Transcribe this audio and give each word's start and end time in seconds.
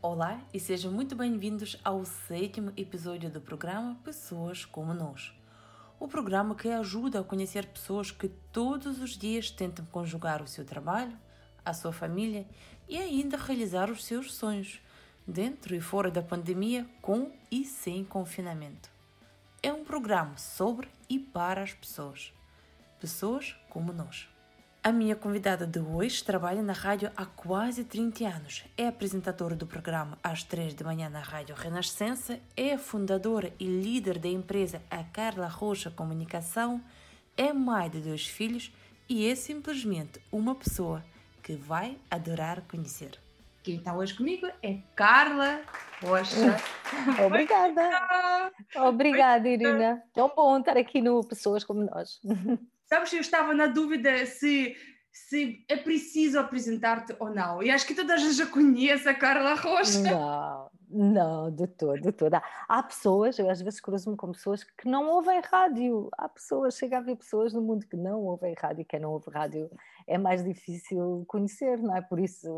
Olá 0.00 0.40
e 0.54 0.60
sejam 0.60 0.92
muito 0.92 1.16
bem-vindos 1.16 1.76
ao 1.82 2.04
sétimo 2.04 2.72
episódio 2.76 3.28
do 3.28 3.40
programa 3.40 3.98
Pessoas 4.04 4.64
como 4.64 4.94
Nós. 4.94 5.34
O 5.98 6.06
programa 6.06 6.54
que 6.54 6.68
ajuda 6.68 7.18
a 7.18 7.24
conhecer 7.24 7.66
pessoas 7.66 8.12
que 8.12 8.28
todos 8.52 9.00
os 9.00 9.18
dias 9.18 9.50
tentam 9.50 9.84
conjugar 9.86 10.40
o 10.40 10.46
seu 10.46 10.64
trabalho, 10.64 11.18
a 11.64 11.74
sua 11.74 11.92
família 11.92 12.46
e 12.88 12.96
ainda 12.96 13.36
realizar 13.36 13.90
os 13.90 14.04
seus 14.04 14.34
sonhos, 14.34 14.80
dentro 15.26 15.74
e 15.74 15.80
fora 15.80 16.12
da 16.12 16.22
pandemia, 16.22 16.88
com 17.02 17.32
e 17.50 17.64
sem 17.64 18.04
confinamento. 18.04 18.88
É 19.60 19.72
um 19.72 19.82
programa 19.82 20.38
sobre 20.38 20.88
e 21.10 21.18
para 21.18 21.64
as 21.64 21.74
pessoas. 21.74 22.32
Pessoas 23.00 23.56
como 23.68 23.92
nós. 23.92 24.28
A 24.88 24.92
minha 24.92 25.14
convidada 25.14 25.66
de 25.66 25.78
hoje 25.80 26.24
trabalha 26.24 26.62
na 26.62 26.72
rádio 26.72 27.12
há 27.14 27.26
quase 27.26 27.84
30 27.84 28.26
anos. 28.26 28.64
É 28.74 28.88
apresentadora 28.88 29.54
do 29.54 29.66
programa 29.66 30.18
às 30.24 30.42
3 30.42 30.72
da 30.72 30.82
manhã 30.82 31.10
na 31.10 31.20
Rádio 31.20 31.54
Renascença, 31.54 32.40
é 32.56 32.78
fundadora 32.78 33.52
e 33.60 33.66
líder 33.66 34.18
da 34.18 34.28
empresa 34.28 34.80
A 34.90 35.04
Carla 35.04 35.46
Rocha 35.46 35.90
Comunicação, 35.90 36.82
é 37.36 37.52
mãe 37.52 37.90
de 37.90 38.00
dois 38.00 38.26
filhos 38.26 38.72
e 39.06 39.28
é 39.28 39.34
simplesmente 39.34 40.22
uma 40.32 40.54
pessoa 40.54 41.04
que 41.42 41.52
vai 41.52 41.98
adorar 42.10 42.62
conhecer. 42.62 43.20
Quem 43.62 43.76
está 43.76 43.94
hoje 43.94 44.14
comigo 44.14 44.48
é 44.62 44.78
Carla 44.96 45.60
Rocha. 46.02 46.56
Obrigada. 47.26 47.90
Obrigada, 48.74 49.46
Irina. 49.50 50.02
Tão 50.14 50.32
bom 50.34 50.58
estar 50.58 50.78
aqui 50.78 51.02
no 51.02 51.22
Pessoas 51.22 51.62
como 51.62 51.84
Nós. 51.84 52.22
Sabes, 52.88 53.12
eu 53.12 53.20
estava 53.20 53.52
na 53.52 53.66
dúvida 53.66 54.24
se, 54.24 54.74
se 55.12 55.62
é 55.68 55.76
preciso 55.76 56.38
apresentar-te 56.38 57.14
ou 57.18 57.28
não. 57.28 57.62
E 57.62 57.70
acho 57.70 57.86
que 57.86 57.94
toda 57.94 58.14
a 58.14 58.16
gente 58.16 58.32
já 58.32 58.46
conhece 58.46 59.06
a 59.06 59.14
Carla 59.14 59.54
Rocha. 59.54 60.00
Não, 60.00 60.70
não, 60.88 61.50
de 61.50 61.66
todo, 61.66 62.00
de 62.00 62.12
todo. 62.12 62.40
Há 62.66 62.82
pessoas, 62.82 63.38
eu 63.38 63.50
às 63.50 63.60
vezes 63.60 63.78
cruzo-me 63.78 64.16
com 64.16 64.32
pessoas 64.32 64.64
que 64.64 64.88
não 64.88 65.06
ouvem 65.06 65.38
rádio. 65.42 66.08
Há 66.16 66.30
pessoas, 66.30 66.78
chega 66.78 66.96
a 66.96 67.00
haver 67.00 67.16
pessoas 67.16 67.52
no 67.52 67.60
mundo 67.60 67.86
que 67.86 67.96
não 67.96 68.20
ouvem 68.20 68.54
rádio, 68.58 68.86
quem 68.86 69.00
não 69.00 69.10
ouve 69.10 69.30
rádio 69.30 69.70
é 70.06 70.16
mais 70.16 70.42
difícil 70.42 71.26
conhecer, 71.28 71.76
não 71.82 71.94
é? 71.94 72.00
Por 72.00 72.18
isso, 72.18 72.48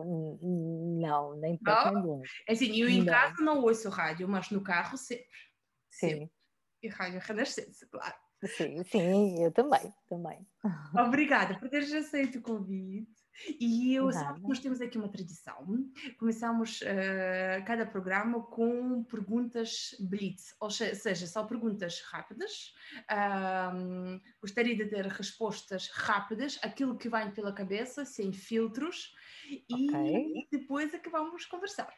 não, 0.41 1.35
nem 1.39 1.57
perto 1.57 1.93
nem 1.93 2.05
longe. 2.05 2.31
É 2.49 2.53
assim, 2.53 2.81
eu 2.81 2.89
em 2.89 2.99
não. 2.99 3.07
casa 3.07 3.35
não 3.43 3.63
ouço 3.63 3.89
rádio, 3.89 4.29
mas 4.29 4.49
no 4.51 4.63
carro 4.63 4.97
sempre. 4.97 5.27
Sim. 5.91 6.09
Sempre. 6.09 6.31
E 6.85 6.89
rádio 6.89 7.21
renascença, 7.21 7.85
claro. 7.91 8.15
Sim, 8.45 8.83
sim, 8.85 9.45
eu 9.45 9.53
também, 9.53 9.93
também. 10.09 10.47
Obrigada 10.95 11.59
por 11.59 11.69
teres 11.69 11.93
aceito 11.93 12.39
o 12.39 12.43
convite. 12.43 13.21
E 13.59 13.95
eu 13.95 14.11
sabe 14.13 14.41
que 14.41 14.49
nós 14.49 14.59
temos 14.59 14.81
aqui 14.81 14.99
uma 14.99 15.11
tradição. 15.11 15.67
Começamos 16.19 16.81
uh, 16.83 17.65
cada 17.67 17.87
programa 17.87 18.43
com 18.43 19.05
perguntas 19.05 19.95
blitz, 20.01 20.55
ou 20.61 20.71
seja, 20.71 21.27
são 21.27 21.47
perguntas 21.47 22.03
rápidas. 22.11 22.75
Um, 23.75 24.21
gostaria 24.41 24.77
de 24.77 24.87
ter 24.87 25.07
respostas 25.07 25.89
rápidas, 25.89 26.59
aquilo 26.63 26.99
que 26.99 27.09
vai 27.09 27.33
pela 27.33 27.53
cabeça, 27.53 28.05
sem 28.05 28.33
filtros, 28.33 29.15
e 29.49 29.91
okay. 29.91 30.49
depois 30.51 30.93
é 30.93 30.99
que 30.99 31.09
vamos 31.09 31.47
conversar. 31.47 31.93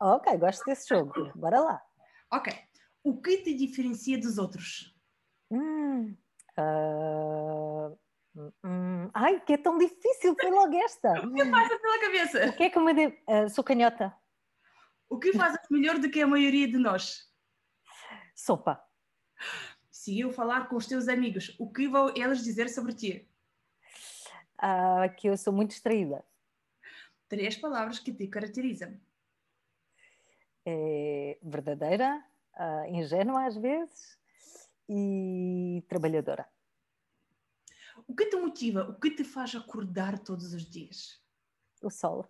Ok, 0.00 0.36
gosto 0.38 0.64
desse 0.64 0.88
jogo. 0.88 1.30
Bora 1.34 1.60
lá. 1.60 1.82
Ok. 2.32 2.52
O 3.02 3.20
que 3.20 3.38
te 3.38 3.54
diferencia 3.54 4.18
dos 4.18 4.38
outros? 4.38 4.94
Hum, 5.50 6.16
uh, 6.58 7.98
hum, 8.64 9.10
ai, 9.12 9.40
que 9.40 9.54
é 9.54 9.56
tão 9.56 9.76
difícil, 9.78 10.36
foi 10.40 10.50
logo 10.50 10.76
esta. 10.76 11.12
o 11.26 11.34
que 11.34 11.50
passa 11.50 11.78
pela 11.78 12.00
cabeça? 12.00 12.46
O 12.46 12.52
que 12.52 12.62
é 12.64 12.70
que 12.70 12.78
me 12.78 12.94
de... 12.94 13.06
Uh, 13.06 13.48
sou 13.50 13.64
canhota. 13.64 14.14
O 15.08 15.18
que 15.18 15.32
fazes 15.32 15.58
melhor 15.70 15.98
do 15.98 16.08
que 16.10 16.22
a 16.22 16.26
maioria 16.26 16.68
de 16.68 16.78
nós? 16.78 17.28
Sopa. 18.34 18.80
Se 19.90 20.18
eu 20.18 20.30
falar 20.30 20.68
com 20.68 20.76
os 20.76 20.86
teus 20.86 21.08
amigos, 21.08 21.54
o 21.58 21.70
que 21.70 21.88
vão 21.88 22.14
eles 22.16 22.42
dizer 22.44 22.68
sobre 22.68 22.94
ti? 22.94 23.28
Uh, 24.62 25.14
que 25.16 25.28
eu 25.28 25.36
sou 25.36 25.52
muito 25.52 25.70
distraída. 25.70 26.24
Três 27.28 27.56
palavras 27.56 27.98
que 27.98 28.12
te 28.12 28.26
caracterizam. 28.28 28.98
É 30.64 31.38
verdadeira, 31.42 32.22
uh, 32.54 32.86
ingênua 32.86 33.46
às 33.46 33.56
vezes, 33.56 34.19
e 34.92 35.84
trabalhadora. 35.88 36.50
O 38.08 38.14
que 38.14 38.26
te 38.26 38.36
motiva? 38.36 38.88
O 38.88 38.98
que 38.98 39.12
te 39.12 39.22
faz 39.22 39.54
acordar 39.54 40.18
todos 40.18 40.52
os 40.52 40.68
dias? 40.68 41.22
O 41.80 41.88
sol. 41.88 42.26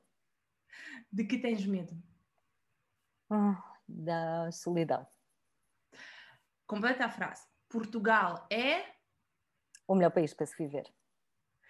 De 1.11 1.25
que 1.25 1.39
tens 1.39 1.65
medo? 1.65 1.97
Oh, 3.31 3.55
da 3.89 4.53
solidão. 4.53 5.07
Completa 6.67 7.07
a 7.07 7.11
frase. 7.11 7.49
Portugal 7.69 8.47
é 8.53 8.95
o 9.89 9.95
melhor 9.95 10.11
país 10.11 10.35
para 10.35 10.45
se 10.45 10.57
viver. 10.57 10.93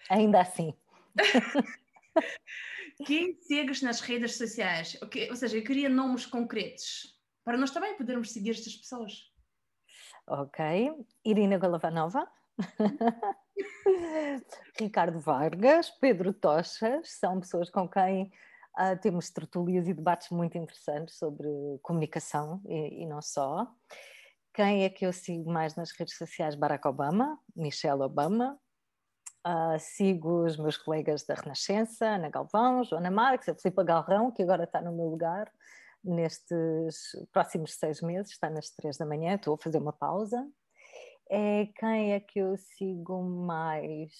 Ainda 0.09 0.41
assim. 0.41 0.75
Quem 3.07 3.35
segues 3.41 3.81
nas 3.81 4.01
redes 4.01 4.37
sociais? 4.37 4.99
Ou 5.31 5.37
seja, 5.37 5.57
eu 5.57 5.65
queria 5.65 5.89
nomes 5.89 6.27
concretos 6.27 7.19
para 7.45 7.57
nós 7.57 7.71
também 7.71 7.97
podermos 7.97 8.33
seguir 8.33 8.51
estas 8.51 8.77
pessoas. 8.77 9.30
Ok. 10.31 10.61
Irina 11.25 11.59
Golavanova. 11.59 12.25
Ricardo 14.79 15.19
Vargas, 15.19 15.91
Pedro 15.91 16.33
Tochas, 16.33 17.19
são 17.19 17.41
pessoas 17.41 17.69
com 17.69 17.89
quem 17.89 18.31
uh, 18.79 18.97
temos 19.03 19.29
tertulias 19.31 19.89
e 19.89 19.93
debates 19.93 20.31
muito 20.31 20.57
interessantes 20.57 21.19
sobre 21.19 21.49
comunicação 21.83 22.63
e, 22.65 23.03
e, 23.03 23.07
não 23.07 23.21
só. 23.21 23.67
Quem 24.55 24.85
é 24.85 24.89
que 24.89 25.05
eu 25.05 25.13
sigo 25.13 25.51
mais 25.51 25.75
nas 25.75 25.91
redes 25.91 26.17
sociais? 26.17 26.55
Barack 26.55 26.87
Obama, 26.87 27.37
Michelle 27.57 28.03
Obama. 28.03 28.57
Uh, 29.45 29.81
sigo 29.81 30.45
os 30.45 30.57
meus 30.57 30.77
colegas 30.77 31.25
da 31.25 31.35
Renascença, 31.35 32.07
Ana 32.07 32.29
Galvão, 32.29 32.85
Joana 32.85 33.11
Marques, 33.11 33.49
a 33.49 33.55
Filipa 33.57 33.83
Galrão, 33.83 34.31
que 34.31 34.45
agora 34.45 34.63
está 34.63 34.81
no 34.81 34.93
meu 34.93 35.07
lugar 35.07 35.51
nestes 36.03 37.17
próximos 37.33 37.75
seis 37.75 38.01
meses, 38.01 38.33
está 38.33 38.49
nas 38.49 38.71
três 38.71 38.97
da 38.97 39.07
manhã, 39.07 39.35
estou 39.35 39.55
a 39.55 39.59
fazer 39.59 39.79
uma 39.79 39.93
pausa. 39.93 40.47
É 41.29 41.67
quem 41.79 42.13
é 42.13 42.21
que 42.21 42.39
eu 42.39 42.57
sigo 42.57 43.23
mais? 43.23 44.13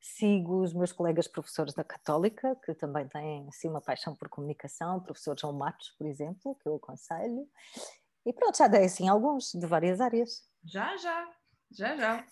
Sigo 0.00 0.62
os 0.62 0.74
meus 0.74 0.92
colegas 0.92 1.26
professores 1.26 1.72
da 1.72 1.82
Católica, 1.82 2.54
que 2.64 2.74
também 2.74 3.08
têm 3.08 3.48
assim, 3.48 3.68
uma 3.68 3.80
paixão 3.80 4.14
por 4.14 4.28
comunicação, 4.28 4.98
o 4.98 5.00
professor 5.00 5.38
João 5.38 5.54
Matos, 5.54 5.90
por 5.98 6.06
exemplo, 6.06 6.54
que 6.56 6.68
eu 6.68 6.76
aconselho. 6.76 7.48
E 8.26 8.32
pronto, 8.32 8.56
já 8.56 8.68
dei 8.68 8.84
assim 8.84 9.08
alguns 9.08 9.52
de 9.52 9.66
várias 9.66 10.00
áreas. 10.00 10.42
Já, 10.64 10.96
já, 10.96 11.28
já, 11.70 11.96
já. 11.96 12.26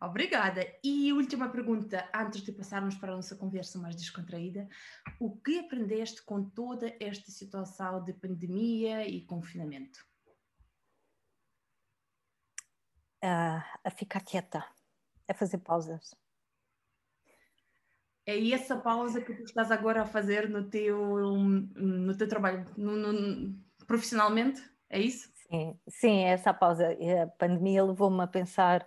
Obrigada. 0.00 0.66
E 0.82 1.12
última 1.12 1.48
pergunta, 1.48 2.08
antes 2.14 2.42
de 2.42 2.52
passarmos 2.52 2.94
para 2.94 3.12
a 3.12 3.16
nossa 3.16 3.34
conversa 3.34 3.78
mais 3.78 3.96
descontraída: 3.96 4.68
o 5.18 5.36
que 5.36 5.58
aprendeste 5.58 6.22
com 6.22 6.44
toda 6.44 6.94
esta 7.00 7.30
situação 7.30 8.02
de 8.04 8.12
pandemia 8.12 9.06
e 9.08 9.24
confinamento? 9.24 10.06
Uh, 13.24 13.62
a 13.82 13.90
ficar 13.90 14.20
quieta, 14.20 14.64
a 15.26 15.34
fazer 15.34 15.58
pausas. 15.58 16.14
É 18.24 18.50
essa 18.50 18.76
pausa 18.76 19.22
que 19.22 19.34
tu 19.34 19.42
estás 19.42 19.72
agora 19.72 20.02
a 20.02 20.06
fazer 20.06 20.50
no 20.50 20.68
teu, 20.68 21.16
no 21.74 22.16
teu 22.16 22.28
trabalho, 22.28 22.66
no, 22.76 22.94
no, 22.94 23.58
profissionalmente? 23.86 24.62
É 24.90 25.00
isso? 25.00 25.32
Sim, 25.34 25.80
sim, 25.88 26.24
essa 26.24 26.52
pausa. 26.52 26.96
A 27.22 27.26
pandemia 27.26 27.82
levou-me 27.82 28.22
a 28.22 28.26
pensar 28.26 28.86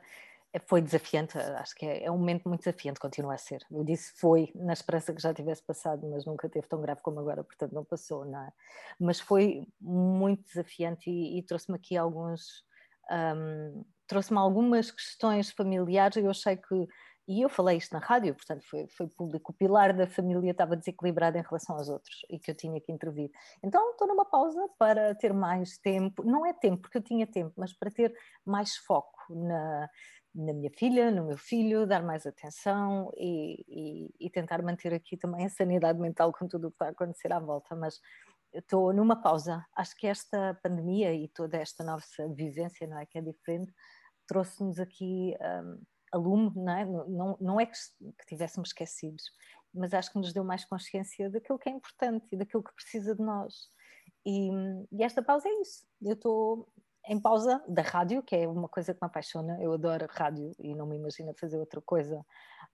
foi 0.67 0.81
desafiante, 0.81 1.37
acho 1.37 1.73
que 1.75 1.85
é, 1.85 2.03
é, 2.03 2.11
um 2.11 2.17
momento 2.17 2.47
muito 2.49 2.61
desafiante, 2.61 2.99
continua 2.99 3.35
a 3.35 3.37
ser. 3.37 3.65
Eu 3.71 3.83
disse 3.83 4.11
foi 4.19 4.51
na 4.53 4.73
esperança 4.73 5.13
que 5.13 5.21
já 5.21 5.33
tivesse 5.33 5.63
passado, 5.63 6.05
mas 6.09 6.25
nunca 6.25 6.49
teve 6.49 6.67
tão 6.67 6.81
grave 6.81 7.01
como 7.01 7.19
agora, 7.19 7.43
portanto 7.43 7.71
não 7.71 7.85
passou, 7.85 8.25
não 8.25 8.43
é? 8.43 8.51
Mas 8.99 9.19
foi 9.19 9.65
muito 9.79 10.43
desafiante 10.43 11.09
e, 11.09 11.39
e 11.39 11.43
trouxe-me 11.43 11.77
aqui 11.77 11.95
alguns, 11.95 12.65
um, 13.09 13.85
trouxe-me 14.07 14.39
algumas 14.39 14.91
questões 14.91 15.51
familiares. 15.51 16.17
Eu 16.17 16.29
achei 16.29 16.57
que, 16.57 16.87
e 17.27 17.41
eu 17.41 17.49
falei 17.49 17.77
isto 17.77 17.93
na 17.93 17.99
rádio, 17.99 18.33
portanto 18.35 18.65
foi, 18.69 18.87
foi 18.87 19.07
público, 19.07 19.51
o 19.51 19.55
pilar 19.55 19.95
da 19.95 20.07
família 20.07 20.51
estava 20.51 20.75
desequilibrado 20.75 21.37
em 21.37 21.41
relação 21.41 21.75
aos 21.75 21.89
outros 21.89 22.25
e 22.29 22.39
que 22.39 22.51
eu 22.51 22.55
tinha 22.55 22.79
que 22.81 22.91
intervir. 22.91 23.29
Então 23.63 23.91
estou 23.91 24.07
numa 24.07 24.25
pausa 24.25 24.67
para 24.77 25.15
ter 25.15 25.33
mais 25.33 25.77
tempo, 25.77 26.23
não 26.23 26.45
é 26.45 26.53
tempo, 26.53 26.81
porque 26.81 26.97
eu 26.97 27.03
tinha 27.03 27.27
tempo, 27.27 27.53
mas 27.57 27.73
para 27.73 27.91
ter 27.91 28.13
mais 28.45 28.75
foco 28.75 29.19
na 29.29 29.89
na 30.33 30.53
minha 30.53 30.71
filha, 30.71 31.11
no 31.11 31.25
meu 31.25 31.37
filho, 31.37 31.85
dar 31.85 32.01
mais 32.01 32.25
atenção 32.25 33.11
e, 33.17 33.65
e, 33.67 34.27
e, 34.27 34.29
tentar 34.29 34.61
manter 34.61 34.93
aqui 34.93 35.17
também 35.17 35.45
a 35.45 35.49
sanidade 35.49 35.99
mental 35.99 36.31
com 36.31 36.47
tudo 36.47 36.67
o 36.67 36.71
que 36.71 36.75
está 36.75 36.85
a 36.85 36.91
acontecer 36.91 37.33
à 37.33 37.39
volta. 37.39 37.75
Mas 37.75 37.99
estou 38.53 38.93
numa 38.93 39.21
pausa. 39.21 39.65
Acho 39.75 39.95
que 39.95 40.07
esta 40.07 40.57
pandemia 40.63 41.13
e 41.13 41.27
toda 41.27 41.57
esta 41.57 41.83
nossa 41.83 42.27
vivência, 42.29 42.87
não 42.87 42.97
é, 42.97 43.05
que 43.05 43.17
é 43.17 43.21
diferente, 43.21 43.73
trouxe-nos 44.25 44.79
aqui 44.79 45.35
um, 45.41 45.81
a 46.11 46.17
lume, 46.17 46.51
não 46.55 46.77
é? 46.77 46.85
Não, 46.85 47.37
não 47.39 47.59
é 47.59 47.65
que, 47.65 47.77
que 47.99 48.25
tivéssemos 48.27 48.69
esquecidos, 48.69 49.23
mas 49.73 49.93
acho 49.93 50.11
que 50.11 50.17
nos 50.17 50.33
deu 50.33 50.43
mais 50.43 50.65
consciência 50.65 51.29
daquilo 51.29 51.59
que 51.59 51.69
é 51.69 51.71
importante 51.71 52.27
e 52.31 52.37
daquilo 52.37 52.63
que 52.63 52.73
precisa 52.73 53.15
de 53.15 53.21
nós. 53.21 53.69
E, 54.25 54.49
e 54.91 55.03
esta 55.03 55.21
pausa 55.21 55.47
é 55.47 55.61
isso. 55.61 55.83
Eu 56.01 56.13
estou 56.13 56.67
em 57.07 57.19
pausa 57.19 57.63
da 57.67 57.81
rádio, 57.81 58.21
que 58.21 58.35
é 58.35 58.47
uma 58.47 58.69
coisa 58.69 58.93
que 58.93 58.99
me 59.01 59.07
apaixona. 59.07 59.57
Eu 59.61 59.73
adoro 59.73 60.07
rádio 60.09 60.51
e 60.59 60.75
não 60.75 60.85
me 60.85 60.97
imagino 60.97 61.33
fazer 61.39 61.57
outra 61.57 61.81
coisa. 61.81 62.23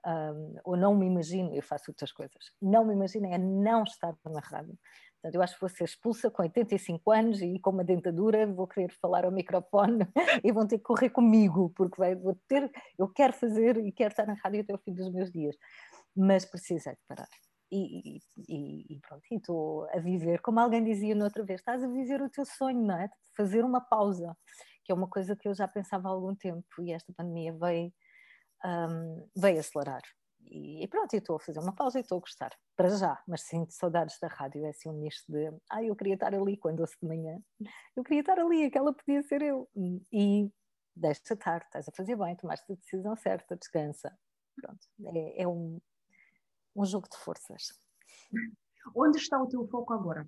Um, 0.06 0.56
ou 0.64 0.78
não 0.78 0.96
me 0.96 1.06
imagino, 1.06 1.54
eu 1.54 1.64
faço 1.64 1.92
outras 1.92 2.12
coisas. 2.12 2.52
Não 2.62 2.86
me 2.86 2.94
imagino 2.94 3.28
é 3.28 3.38
não 3.38 3.84
estar 3.84 4.16
na 4.26 4.40
rádio. 4.40 4.78
Portanto, 5.22 5.36
eu 5.36 5.42
acho 5.42 5.56
que 5.56 5.62
vou 5.62 5.70
ser 5.70 5.84
expulsa 5.84 6.30
com 6.30 6.44
85 6.44 7.12
anos 7.12 7.42
e 7.42 7.60
com 7.60 7.72
uma 7.72 7.84
dentadura, 7.84 8.46
vou 8.46 8.68
querer 8.68 8.92
falar 9.02 9.26
ao 9.26 9.32
microfone 9.32 10.08
e 10.44 10.52
vão 10.52 10.68
ter 10.68 10.78
que 10.78 10.84
correr 10.84 11.10
comigo, 11.10 11.72
porque 11.76 11.98
vai, 11.98 12.16
vou 12.16 12.36
ter, 12.48 12.72
eu 12.98 13.08
quero 13.08 13.34
fazer 13.34 13.78
e 13.78 13.92
quero 13.92 14.12
estar 14.12 14.28
na 14.28 14.36
rádio 14.36 14.62
até 14.62 14.74
o 14.74 14.78
fim 14.78 14.94
dos 14.94 15.12
meus 15.12 15.32
dias. 15.32 15.56
Mas 16.16 16.46
precisei 16.46 16.94
de 16.94 17.00
parar. 17.08 17.28
E, 17.72 18.20
e, 18.48 18.96
e, 18.96 19.00
pronto, 19.02 19.24
estou 19.30 19.90
a 19.90 20.00
viver, 20.00 20.40
como 20.42 20.60
alguém 20.60 20.84
dizia 20.84 21.14
noutra 21.14 21.44
vez, 21.44 21.60
estás 21.60 21.84
a 21.84 21.88
viver 21.88 22.22
o 22.22 22.30
teu 22.30 22.46
sonho, 22.46 22.82
não 22.82 22.98
é? 22.98 23.10
Fazer 23.36 23.66
uma 23.66 23.82
pausa, 23.82 24.36
que 24.86 24.92
é 24.92 24.96
uma 24.96 25.10
coisa 25.10 25.36
que 25.36 25.48
eu 25.48 25.54
já 25.54 25.68
pensava 25.68 26.08
há 26.08 26.12
algum 26.12 26.34
tempo 26.34 26.66
e 26.80 26.94
esta 26.94 27.12
pandemia 27.14 27.54
veio, 27.54 27.92
um, 28.64 29.28
veio 29.36 29.60
acelerar. 29.60 30.02
E, 30.50 30.84
e 30.84 30.88
pronto, 30.88 31.14
estou 31.14 31.36
a 31.36 31.40
fazer 31.40 31.60
uma 31.60 31.74
pausa 31.74 32.00
e 32.00 32.02
estou 32.02 32.18
a 32.18 32.22
gostar, 32.22 32.58
para 32.76 32.90
já, 32.90 33.22
mas 33.28 33.42
sinto 33.42 33.74
saudades 33.74 34.18
da 34.20 34.28
rádio, 34.28 34.66
é 34.66 34.70
assim 34.70 34.90
um 34.90 34.94
misto 34.94 35.30
de, 35.32 35.52
ah, 35.70 35.84
eu 35.84 35.96
queria 35.96 36.14
estar 36.14 36.34
ali 36.34 36.56
quando 36.58 36.80
ouço 36.80 36.98
de 37.02 37.08
manhã, 37.08 37.42
eu 37.96 38.04
queria 38.04 38.22
estar 38.22 38.40
ali, 38.40 38.64
aquela 38.64 38.94
podia 38.94 39.22
ser 39.24 39.42
eu, 39.42 39.70
e 39.76 40.50
deixa 40.96 41.34
estar, 41.34 41.62
estás 41.62 41.88
a 41.88 41.92
fazer 41.92 42.16
bem, 42.16 42.36
tomaste 42.36 42.72
a 42.72 42.76
decisão 42.76 43.16
certa, 43.16 43.56
descansa, 43.56 44.18
pronto, 44.56 44.88
é, 45.06 45.44
é 45.44 45.48
um, 45.48 45.80
um 46.76 46.86
jogo 46.86 47.08
de 47.10 47.18
forças. 47.18 47.74
Onde 48.96 49.18
está 49.18 49.42
o 49.42 49.48
teu 49.48 49.68
foco 49.68 49.94
agora? 49.94 50.28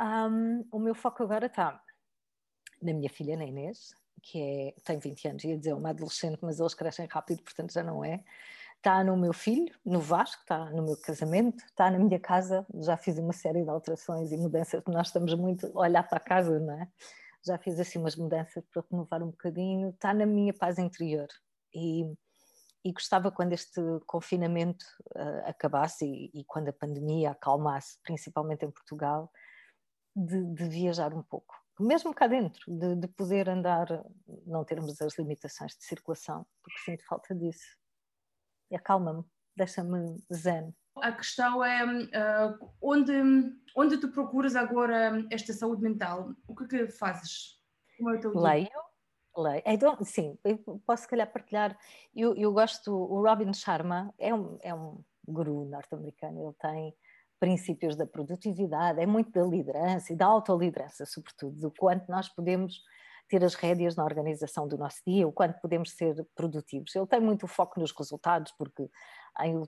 Um, 0.00 0.66
o 0.72 0.78
meu 0.78 0.94
foco 0.94 1.22
agora 1.22 1.46
está 1.46 1.80
na 2.82 2.92
minha 2.92 3.08
filha, 3.08 3.36
na 3.36 3.44
Inês, 3.44 3.94
que 4.22 4.40
é, 4.40 4.74
tem 4.84 4.98
20 4.98 5.28
anos, 5.28 5.44
ia 5.44 5.58
dizer 5.58 5.74
uma 5.74 5.90
adolescente, 5.90 6.38
mas 6.42 6.60
eles 6.60 6.74
crescem 6.74 7.06
rápido, 7.06 7.42
portanto 7.42 7.72
já 7.72 7.82
não 7.82 8.04
é. 8.04 8.22
Está 8.76 9.02
no 9.02 9.16
meu 9.16 9.32
filho, 9.32 9.74
no 9.84 10.00
Vasco, 10.00 10.42
está 10.42 10.70
no 10.70 10.82
meu 10.82 10.96
casamento, 10.98 11.64
está 11.64 11.90
na 11.90 11.98
minha 11.98 12.20
casa. 12.20 12.66
Já 12.82 12.96
fiz 12.96 13.18
uma 13.18 13.32
série 13.32 13.62
de 13.62 13.70
alterações 13.70 14.30
e 14.30 14.36
mudanças, 14.36 14.82
nós 14.86 15.06
estamos 15.06 15.34
muito 15.34 15.66
a 15.74 15.80
olhar 15.80 16.02
para 16.02 16.18
a 16.18 16.20
casa, 16.20 16.60
não 16.60 16.78
é? 16.80 16.88
Já 17.46 17.58
fiz 17.58 17.78
assim 17.80 17.98
umas 17.98 18.16
mudanças 18.16 18.62
para 18.72 18.84
renovar 18.90 19.22
um 19.22 19.30
bocadinho. 19.30 19.90
Está 19.90 20.12
na 20.12 20.26
minha 20.26 20.52
paz 20.52 20.78
interior. 20.78 21.28
E 21.74 22.14
e 22.84 22.92
gostava 22.92 23.32
quando 23.32 23.54
este 23.54 23.80
confinamento 24.06 24.84
uh, 25.16 25.48
acabasse 25.48 26.04
e, 26.04 26.30
e, 26.34 26.44
quando 26.44 26.68
a 26.68 26.72
pandemia 26.72 27.30
acalmasse, 27.30 27.98
principalmente 28.02 28.66
em 28.66 28.70
Portugal, 28.70 29.32
de, 30.14 30.44
de 30.52 30.68
viajar 30.68 31.14
um 31.14 31.22
pouco, 31.22 31.54
mesmo 31.80 32.14
cá 32.14 32.26
dentro, 32.26 32.62
de, 32.66 32.94
de, 32.96 33.08
poder 33.08 33.48
andar, 33.48 33.86
não 34.46 34.64
termos 34.64 35.00
as 35.00 35.18
limitações 35.18 35.76
de 35.76 35.84
circulação, 35.84 36.46
porque 36.62 36.78
sinto 36.80 37.04
falta 37.06 37.34
disso. 37.34 37.76
E 38.70 38.76
acalma-me, 38.76 39.24
deixa-me 39.56 40.16
zen. 40.32 40.74
A 40.96 41.12
questão 41.12 41.64
é 41.64 41.84
uh, 41.84 42.72
onde, 42.80 43.12
onde 43.76 43.98
tu 43.98 44.12
procuras 44.12 44.54
agora 44.54 45.26
esta 45.30 45.52
saúde 45.52 45.82
mental? 45.82 46.32
O 46.46 46.54
que, 46.54 46.76
é 46.76 46.86
que 46.86 46.92
fazes? 46.92 47.60
É 47.98 48.28
Leio, 48.38 48.68
Lei. 49.36 49.62
Então, 49.66 49.98
sim, 50.04 50.38
eu 50.44 50.58
posso 50.86 51.02
se 51.02 51.08
calhar 51.08 51.30
partilhar. 51.30 51.76
Eu, 52.14 52.36
eu 52.36 52.52
gosto, 52.52 52.92
o 52.92 53.22
Robin 53.22 53.52
Sharma 53.52 54.14
é 54.18 54.32
um, 54.32 54.58
é 54.62 54.72
um 54.72 55.02
guru 55.26 55.64
norte-americano, 55.64 56.40
ele 56.40 56.54
tem 56.60 56.94
princípios 57.44 57.94
da 57.94 58.06
produtividade, 58.06 58.98
é 58.98 59.04
muito 59.04 59.30
da 59.30 59.42
liderança 59.42 60.14
e 60.14 60.16
da 60.16 60.24
autoliderança, 60.24 61.04
sobretudo, 61.04 61.60
do 61.60 61.70
quanto 61.70 62.10
nós 62.10 62.26
podemos 62.26 62.80
ter 63.28 63.44
as 63.44 63.54
rédeas 63.54 63.96
na 63.96 64.02
organização 64.02 64.66
do 64.66 64.78
nosso 64.78 65.02
dia, 65.06 65.28
o 65.28 65.32
quanto 65.32 65.60
podemos 65.60 65.90
ser 65.90 66.26
produtivos. 66.34 66.96
Ele 66.96 67.06
tem 67.06 67.20
muito 67.20 67.46
foco 67.46 67.78
nos 67.78 67.92
resultados, 67.92 68.50
porque 68.56 68.88
em, 69.42 69.60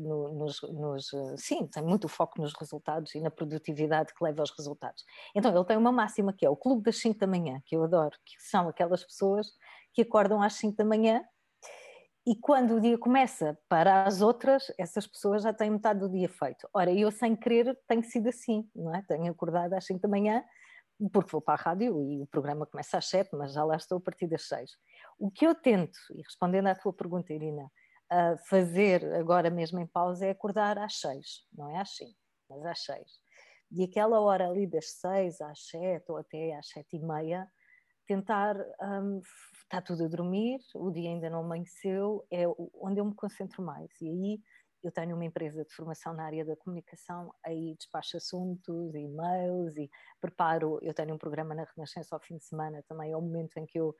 no, 0.00 0.32
nos, 0.32 0.62
nos, 0.62 1.10
sim, 1.36 1.66
tem 1.66 1.82
muito 1.82 2.08
foco 2.08 2.40
nos 2.40 2.52
resultados 2.54 3.12
e 3.16 3.20
na 3.20 3.32
produtividade 3.32 4.14
que 4.14 4.22
leva 4.22 4.40
aos 4.40 4.56
resultados. 4.56 5.04
Então 5.34 5.52
ele 5.52 5.64
tem 5.64 5.76
uma 5.76 5.90
máxima 5.90 6.32
que 6.32 6.46
é 6.46 6.50
o 6.50 6.56
clube 6.56 6.84
das 6.84 6.98
5 6.98 7.18
da 7.18 7.26
manhã, 7.26 7.60
que 7.66 7.74
eu 7.74 7.82
adoro, 7.82 8.16
que 8.24 8.36
são 8.38 8.68
aquelas 8.68 9.02
pessoas 9.02 9.48
que 9.92 10.02
acordam 10.02 10.40
às 10.40 10.54
5 10.54 10.76
da 10.76 10.84
manhã 10.84 11.24
e 12.26 12.34
quando 12.36 12.76
o 12.76 12.80
dia 12.80 12.96
começa 12.96 13.58
para 13.68 14.04
as 14.04 14.22
outras, 14.22 14.72
essas 14.78 15.06
pessoas 15.06 15.42
já 15.42 15.52
têm 15.52 15.70
metade 15.70 16.00
do 16.00 16.10
dia 16.10 16.28
feito. 16.28 16.68
Ora, 16.72 16.90
eu 16.90 17.10
sem 17.10 17.36
querer 17.36 17.78
tenho 17.86 18.02
sido 18.02 18.28
assim, 18.28 18.68
não 18.74 18.94
é? 18.94 19.02
Tenho 19.02 19.30
acordado 19.30 19.74
às 19.74 19.84
5 19.84 20.00
da 20.00 20.08
manhã, 20.08 20.42
porque 21.12 21.30
vou 21.30 21.42
para 21.42 21.54
a 21.54 21.62
rádio 21.62 22.00
e 22.02 22.22
o 22.22 22.26
programa 22.26 22.64
começa 22.66 22.96
às 22.96 23.06
7, 23.08 23.36
mas 23.36 23.52
já 23.52 23.64
lá 23.64 23.76
estou 23.76 23.98
a 23.98 24.00
partir 24.00 24.26
das 24.26 24.48
6. 24.48 24.70
O 25.18 25.30
que 25.30 25.46
eu 25.46 25.54
tento, 25.54 25.98
e 26.14 26.22
respondendo 26.22 26.68
à 26.68 26.74
tua 26.74 26.92
pergunta, 26.92 27.32
Irina, 27.32 27.70
fazer 28.48 29.04
agora 29.14 29.50
mesmo 29.50 29.78
em 29.80 29.86
pausa 29.86 30.26
é 30.26 30.30
acordar 30.30 30.78
às 30.78 31.00
6, 31.00 31.46
não 31.52 31.76
é 31.76 31.80
às 31.80 31.94
5, 31.96 32.10
mas 32.48 32.64
às 32.64 32.84
6. 32.84 33.02
E 33.72 33.82
aquela 33.82 34.20
hora 34.20 34.48
ali 34.48 34.66
das 34.66 34.92
6 35.00 35.40
às 35.40 35.66
7 35.66 36.04
ou 36.08 36.16
até 36.16 36.56
às 36.56 36.68
7 36.68 36.96
e 36.96 37.00
meia, 37.00 37.48
tentar, 38.06 38.56
um, 38.80 39.20
está 39.62 39.80
tudo 39.80 40.04
a 40.04 40.08
dormir, 40.08 40.58
o 40.74 40.90
dia 40.90 41.10
ainda 41.10 41.30
não 41.30 41.40
amanheceu, 41.40 42.26
é 42.30 42.44
onde 42.74 43.00
eu 43.00 43.04
me 43.04 43.14
concentro 43.14 43.62
mais. 43.62 43.90
E 44.00 44.08
aí 44.08 44.40
eu 44.82 44.92
tenho 44.92 45.14
uma 45.14 45.24
empresa 45.24 45.64
de 45.64 45.74
formação 45.74 46.12
na 46.12 46.24
área 46.24 46.44
da 46.44 46.56
comunicação, 46.56 47.32
aí 47.44 47.74
despacho 47.76 48.18
assuntos, 48.18 48.94
e-mails 48.94 49.76
e 49.76 49.90
preparo. 50.20 50.78
Eu 50.82 50.92
tenho 50.92 51.14
um 51.14 51.18
programa 51.18 51.54
na 51.54 51.64
Renascença 51.64 52.14
ao 52.14 52.20
fim 52.20 52.36
de 52.36 52.44
semana, 52.44 52.84
também 52.86 53.12
é 53.12 53.16
o 53.16 53.22
momento 53.22 53.56
em 53.56 53.64
que 53.64 53.78
eu 53.78 53.96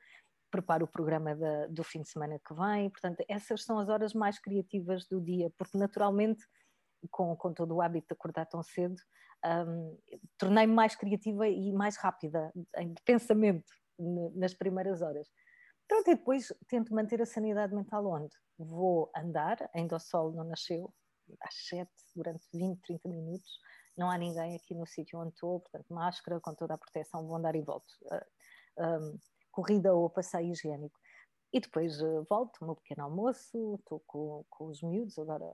preparo 0.51 0.85
o 0.85 0.87
programa 0.87 1.35
da, 1.35 1.67
do 1.67 1.83
fim 1.83 2.01
de 2.01 2.09
semana 2.09 2.39
que 2.39 2.53
vem. 2.53 2.89
Portanto, 2.89 3.23
essas 3.27 3.63
são 3.63 3.79
as 3.79 3.89
horas 3.89 4.13
mais 4.13 4.39
criativas 4.39 5.07
do 5.07 5.19
dia, 5.19 5.51
porque 5.57 5.77
naturalmente, 5.77 6.45
com, 7.09 7.35
com 7.35 7.51
todo 7.51 7.75
o 7.75 7.81
hábito 7.81 8.07
de 8.09 8.13
acordar 8.13 8.45
tão 8.45 8.61
cedo, 8.61 8.95
um, 9.43 9.97
tornei-me 10.37 10.73
mais 10.73 10.95
criativa 10.95 11.47
e 11.47 11.73
mais 11.73 11.97
rápida 11.97 12.51
em 12.77 12.93
pensamento 13.03 13.73
nas 13.97 14.53
primeiras 14.53 15.01
horas. 15.01 15.27
Pronto, 15.87 16.09
e 16.09 16.15
depois 16.15 16.51
tento 16.67 16.93
manter 16.93 17.21
a 17.21 17.25
sanidade 17.25 17.75
mental 17.75 18.05
onde? 18.07 18.35
Vou 18.57 19.11
andar, 19.15 19.69
ainda 19.73 19.95
o 19.95 19.99
sol 19.99 20.31
não 20.31 20.43
nasceu, 20.43 20.93
às 21.41 21.67
7, 21.67 21.91
durante 22.15 22.45
20, 22.53 22.81
30 22.81 23.09
minutos, 23.09 23.59
não 23.97 24.09
há 24.09 24.17
ninguém 24.17 24.55
aqui 24.55 24.75
no 24.75 24.85
sítio 24.85 25.19
onde 25.19 25.33
estou, 25.33 25.59
portanto, 25.59 25.85
máscara, 25.93 26.39
com 26.39 26.53
toda 26.53 26.73
a 26.73 26.77
proteção, 26.77 27.25
vou 27.25 27.35
andar 27.35 27.55
e 27.55 27.61
volto. 27.61 27.91
Uh, 28.03 28.83
um, 28.83 29.19
corrida 29.51 29.93
ou 29.93 30.09
passeio 30.09 30.51
higiênico. 30.51 30.99
E 31.53 31.61
depois 31.61 32.01
uh, 32.01 32.25
volto, 32.29 32.57
o 32.61 32.65
meu 32.65 32.75
pequeno 32.75 33.03
almoço, 33.03 33.75
estou 33.75 34.01
com, 34.05 34.43
com 34.49 34.65
os 34.65 34.81
miúdos, 34.81 35.17
agora 35.17 35.45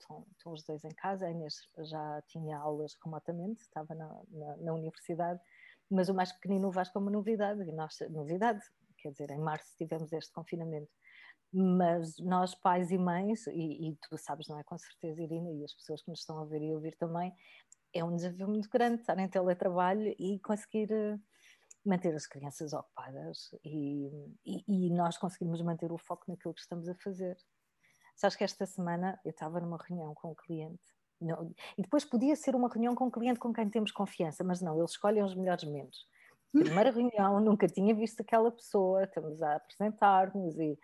estão, 0.00 0.26
estão, 0.32 0.52
os 0.52 0.64
dois 0.64 0.84
em 0.84 0.94
casa, 0.96 1.26
a 1.26 1.30
Inês 1.30 1.54
já 1.78 2.22
tinha 2.26 2.58
aulas 2.58 2.96
remotamente, 3.04 3.60
estava 3.60 3.94
na, 3.94 4.08
na, 4.30 4.56
na 4.56 4.72
universidade, 4.74 5.40
mas 5.90 6.08
o 6.08 6.14
mais 6.14 6.32
pequenino 6.32 6.68
o 6.68 6.70
Vasco 6.70 6.98
é 6.98 7.10
novidade, 7.10 7.62
e 7.62 7.72
nós, 7.72 7.96
novidade, 8.10 8.60
quer 8.98 9.10
dizer, 9.12 9.30
em 9.30 9.38
março 9.38 9.74
tivemos 9.76 10.12
este 10.12 10.32
confinamento. 10.32 10.90
Mas 11.52 12.18
nós, 12.18 12.54
pais 12.54 12.90
e 12.90 12.98
mães, 12.98 13.46
e, 13.46 13.90
e, 13.90 13.96
tu 13.96 14.18
sabes, 14.18 14.48
não 14.48 14.58
é? 14.58 14.64
Com 14.64 14.76
certeza, 14.76 15.22
Irina, 15.22 15.50
e 15.52 15.64
as 15.64 15.72
pessoas 15.74 16.02
que 16.02 16.10
nos 16.10 16.20
estão 16.20 16.40
a 16.40 16.44
ver 16.44 16.60
e 16.60 16.74
ouvir 16.74 16.96
também, 16.96 17.32
é 17.94 18.04
um 18.04 18.14
desafio 18.14 18.48
muito 18.48 18.68
grande 18.68 19.00
estar 19.00 19.18
em 19.18 19.28
teletrabalho 19.28 20.14
e 20.18 20.38
conseguir 20.40 20.90
uh, 20.92 21.20
manter 21.84 22.14
as 22.14 22.26
crianças 22.26 22.72
ocupadas 22.72 23.50
e, 23.64 24.10
e, 24.44 24.64
e, 24.68 24.90
nós 24.90 25.16
conseguimos 25.16 25.62
manter 25.62 25.92
o 25.92 25.98
foco 25.98 26.24
naquilo 26.28 26.52
que 26.52 26.60
estamos 26.60 26.88
a 26.88 26.94
fazer. 26.96 27.36
Sabes 28.16 28.36
que 28.36 28.44
esta 28.44 28.66
semana 28.66 29.18
eu 29.24 29.30
estava 29.30 29.60
numa 29.60 29.78
reunião 29.78 30.14
com 30.14 30.32
um 30.32 30.34
cliente 30.34 30.95
não, 31.20 31.52
e 31.76 31.82
depois 31.82 32.04
podia 32.04 32.36
ser 32.36 32.54
uma 32.54 32.68
reunião 32.68 32.94
com 32.94 33.06
um 33.06 33.10
cliente 33.10 33.38
com 33.38 33.52
quem 33.52 33.68
temos 33.68 33.90
confiança, 33.90 34.44
mas 34.44 34.60
não, 34.60 34.78
eles 34.78 34.92
escolhem 34.92 35.22
os 35.22 35.34
melhores 35.34 35.64
momentos 35.64 36.06
primeira 36.52 36.90
reunião, 36.90 37.40
nunca 37.40 37.66
tinha 37.66 37.94
visto 37.94 38.20
aquela 38.20 38.50
pessoa, 38.50 39.04
estamos 39.04 39.42
a 39.42 39.56
apresentar-nos 39.56 40.58
e 40.58 40.78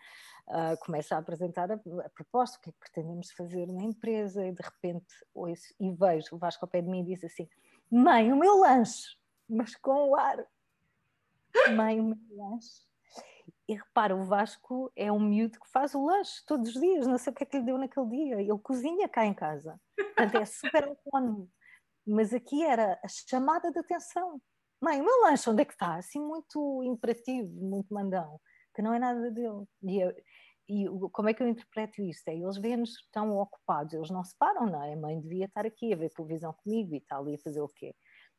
uh, 0.49 0.77
começa 0.85 1.15
a 1.15 1.19
apresentar 1.19 1.71
a, 1.71 1.75
a, 1.75 2.09
proposta, 2.11 2.59
o 2.59 2.61
que 2.61 2.71
é 2.71 2.73
que 2.73 2.79
pretendemos 2.79 3.31
fazer 3.33 3.67
na 3.67 3.83
empresa, 3.83 4.47
e 4.47 4.53
de 4.53 4.63
repente 4.63 5.15
ouço 5.35 5.75
e 5.81 5.91
vejo 5.91 6.35
o 6.35 6.39
Vasco 6.39 6.65
ao 6.65 6.69
pé 6.69 6.81
de 6.81 6.89
mim 6.89 7.01
e 7.01 7.15
diz 7.15 7.25
assim: 7.25 7.49
Mãe, 7.91 8.33
o 8.33 8.37
meu 8.37 8.59
lanche, 8.59 9.17
mas 9.49 9.75
com 9.77 10.11
o 10.11 10.17
ar. 10.17 10.45
Mãe, 11.75 12.01
o 12.01 12.05
meu 12.05 12.19
lanche. 12.31 12.92
E 13.69 13.75
repara, 13.75 14.17
o 14.17 14.25
Vasco 14.25 14.93
é 14.97 15.11
um 15.11 15.21
miúdo 15.21 15.59
que 15.59 15.71
faz 15.71 15.95
o 15.95 16.05
lanche 16.05 16.43
todos 16.47 16.75
os 16.75 16.81
dias, 16.81 17.07
não 17.07 17.17
sei 17.17 17.33
o 17.33 17.37
que 17.37 17.45
é 17.45 17.47
que 17.47 17.59
lhe 17.59 17.65
deu 17.65 17.79
naquele 17.79 18.09
dia. 18.09 18.41
Ele 18.41 18.59
cozinha 18.59 19.09
cá 19.09 19.25
em 19.25 19.35
casa, 19.35 19.81
portanto 19.97 20.37
é 20.37 20.45
super 20.45 20.85
autónomo. 20.85 21.49
Mas 22.07 22.35
aqui 22.35 22.65
era 22.65 22.99
a 23.03 23.09
chamada 23.09 23.71
de 23.71 23.79
atenção 23.79 24.41
mãe, 24.83 25.01
o 25.01 25.05
meu 25.05 25.21
lanche 25.23 25.49
onde 25.49 25.63
é 25.63 25.65
que 25.65 25.73
está? 25.73 25.95
Assim, 25.95 26.21
muito 26.21 26.83
imperativo, 26.83 27.49
muito 27.65 27.95
mandão, 27.95 28.41
que 28.75 28.83
não 28.83 28.93
é 28.93 28.99
nada 28.99 29.31
dele. 29.31 29.65
E 29.83 30.01
eu, 30.01 30.13
e 30.69 30.87
como 31.13 31.29
é 31.29 31.35
que 31.35 31.43
eu 31.43 31.49
interpreto 31.49 32.03
isto? 32.03 32.27
É, 32.29 32.35
eles 32.35 32.59
vêm-nos 32.59 32.93
tão 33.13 33.31
ocupados, 33.39 33.95
eles 33.95 34.11
não 34.11 34.25
se 34.25 34.37
param, 34.37 34.67
não 34.67 34.83
é? 34.83 34.95
A 34.95 34.97
mãe 34.97 35.21
devia 35.21 35.45
estar 35.45 35.65
aqui 35.65 35.93
a 35.93 35.97
ver 35.97 36.11
televisão 36.11 36.53
comigo 36.53 36.95
e 36.95 37.01
tal, 37.01 37.29
e 37.29 37.37
a 37.37 37.39
fazer 37.39 37.61
o 37.61 37.69
quê? 37.69 37.95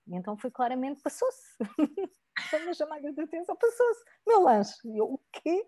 E 0.08 0.16
então 0.16 0.38
foi 0.38 0.52
claramente, 0.52 1.02
passou-se. 1.02 1.58
Foi 2.50 2.64
uma 2.64 2.74
chamada 2.74 3.14
de 3.14 3.22
atenção, 3.22 3.56
passou-se. 3.56 4.04
Meu 4.26 4.42
lanche. 4.42 4.74
E 4.86 4.98
eu, 4.98 5.06
o 5.06 5.22
quê? 5.32 5.68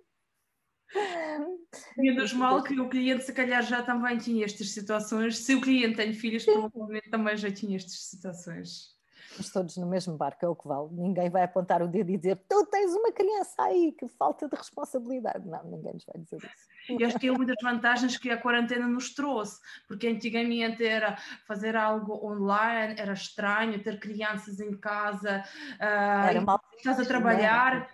Menos 1.97 2.33
mal 2.33 2.63
que 2.63 2.79
o 2.79 2.89
cliente, 2.89 3.23
se 3.23 3.33
calhar, 3.33 3.61
já 3.61 3.83
também 3.83 4.17
tinha 4.17 4.45
estas 4.45 4.71
situações. 4.71 5.37
Se 5.37 5.53
o 5.53 5.61
cliente 5.61 5.97
tem 5.97 6.11
filhos, 6.11 6.43
provavelmente 6.43 7.09
também 7.09 7.37
já 7.37 7.51
tinha 7.51 7.75
estas 7.75 8.09
situações. 8.09 8.94
Estamos 9.35 9.51
todos 9.51 9.77
no 9.77 9.87
mesmo 9.87 10.15
barco, 10.15 10.45
é 10.45 10.47
o 10.47 10.55
que 10.55 10.67
vale. 10.67 10.87
Ninguém 10.91 11.29
vai 11.29 11.43
apontar 11.43 11.81
o 11.81 11.87
dedo 11.87 12.09
e 12.09 12.17
dizer 12.17 12.39
tu 12.47 12.65
tens 12.67 12.93
uma 12.93 13.11
criança 13.11 13.63
aí, 13.63 13.91
que 13.91 14.07
falta 14.07 14.47
de 14.47 14.55
responsabilidade. 14.55 15.45
Não, 15.45 15.63
ninguém 15.65 15.93
nos 15.93 16.05
vai 16.05 16.21
dizer 16.21 16.37
isso. 16.37 16.97
E 16.97 17.03
acho 17.03 17.19
que 17.19 17.27
é 17.27 17.31
uma 17.31 17.45
das 17.45 17.57
vantagens 17.61 18.17
que 18.17 18.29
a 18.29 18.39
quarentena 18.39 18.87
nos 18.87 19.13
trouxe, 19.13 19.59
porque 19.87 20.07
antigamente 20.07 20.85
era 20.85 21.17
fazer 21.45 21.75
algo 21.75 22.25
online, 22.25 22.95
era 22.97 23.11
estranho, 23.11 23.83
ter 23.83 23.99
crianças 23.99 24.59
em 24.59 24.77
casa, 24.77 25.43
uh, 25.75 26.77
estás 26.77 26.99
a 26.99 27.05
trabalhar, 27.05 27.89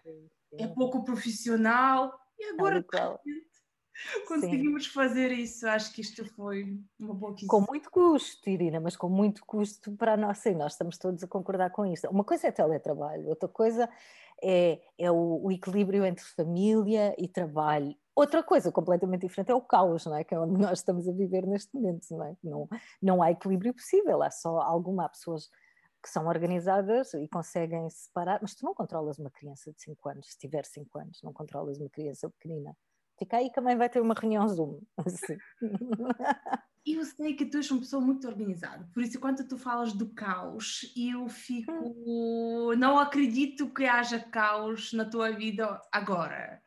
é 0.53 0.67
pouco 0.67 1.03
profissional, 1.03 2.13
e 2.37 2.49
agora 2.49 2.83
conseguimos 4.27 4.85
Sim. 4.85 4.91
fazer 4.91 5.31
isso. 5.31 5.67
Acho 5.67 5.93
que 5.93 6.01
isto 6.01 6.25
foi 6.35 6.79
uma 6.99 7.13
boa 7.13 7.33
questão. 7.33 7.59
Com 7.59 7.65
muito 7.69 7.89
custo, 7.89 8.49
Irina, 8.49 8.79
mas 8.79 8.95
com 8.95 9.09
muito 9.09 9.45
custo 9.45 9.91
para 9.93 10.15
nós, 10.17 10.45
e 10.45 10.53
nós 10.53 10.73
estamos 10.73 10.97
todos 10.97 11.23
a 11.23 11.27
concordar 11.27 11.71
com 11.71 11.85
isto. 11.85 12.09
Uma 12.09 12.23
coisa 12.23 12.47
é 12.47 12.51
teletrabalho, 12.51 13.27
outra 13.27 13.49
coisa 13.49 13.89
é, 14.41 14.81
é 14.97 15.11
o, 15.11 15.41
o, 15.43 15.51
equilíbrio 15.51 16.05
entre 16.05 16.25
família 16.25 17.15
e 17.17 17.27
trabalho. 17.27 17.95
Outra 18.15 18.43
coisa 18.43 18.71
completamente 18.71 19.21
diferente 19.21 19.51
é 19.51 19.55
o 19.55 19.61
caos, 19.61 20.05
não 20.05 20.15
é? 20.15 20.23
Que 20.23 20.35
é 20.35 20.39
onde 20.39 20.59
nós 20.59 20.79
estamos 20.79 21.07
a 21.07 21.11
viver 21.11 21.45
neste 21.45 21.73
momento, 21.73 22.07
não 22.11 22.25
é? 22.25 22.35
Não, 22.43 22.69
não 23.01 23.23
há 23.23 23.31
equilíbrio 23.31 23.73
possível, 23.73 24.21
há 24.21 24.29
só 24.29 24.59
alguma 24.59 25.07
pessoas 25.07 25.49
que 26.03 26.09
são 26.09 26.27
organizadas 26.27 27.13
e 27.13 27.27
conseguem 27.27 27.87
separar, 27.89 28.39
mas 28.41 28.55
tu 28.55 28.65
não 28.65 28.73
controlas 28.73 29.19
uma 29.19 29.29
criança 29.29 29.71
de 29.71 29.81
5 29.81 30.09
anos, 30.09 30.31
se 30.31 30.37
tiver 30.37 30.65
5 30.65 30.97
anos, 30.97 31.21
não 31.23 31.31
controlas 31.31 31.77
uma 31.77 31.89
criança 31.89 32.29
pequenina. 32.29 32.75
Fica 33.21 33.37
aí 33.37 33.51
que 33.51 33.59
a 33.59 33.61
mãe 33.61 33.77
vai 33.77 33.87
ter 33.87 34.01
uma 34.01 34.15
reunião 34.15 34.47
Zoom. 34.47 34.79
Assim. 35.05 35.37
Eu 36.83 37.05
sei 37.05 37.35
que 37.35 37.45
tu 37.45 37.57
és 37.57 37.69
uma 37.69 37.81
pessoa 37.81 38.01
muito 38.01 38.27
organizada, 38.27 38.89
por 38.91 39.03
isso 39.03 39.19
quando 39.19 39.47
tu 39.47 39.59
falas 39.59 39.93
do 39.93 40.09
caos, 40.09 40.91
eu 40.97 41.29
fico. 41.29 41.71
Hum. 41.71 42.73
Não 42.75 42.97
acredito 42.97 43.71
que 43.71 43.85
haja 43.85 44.19
caos 44.19 44.91
na 44.91 45.05
tua 45.05 45.29
vida 45.29 45.79
agora. 45.91 46.59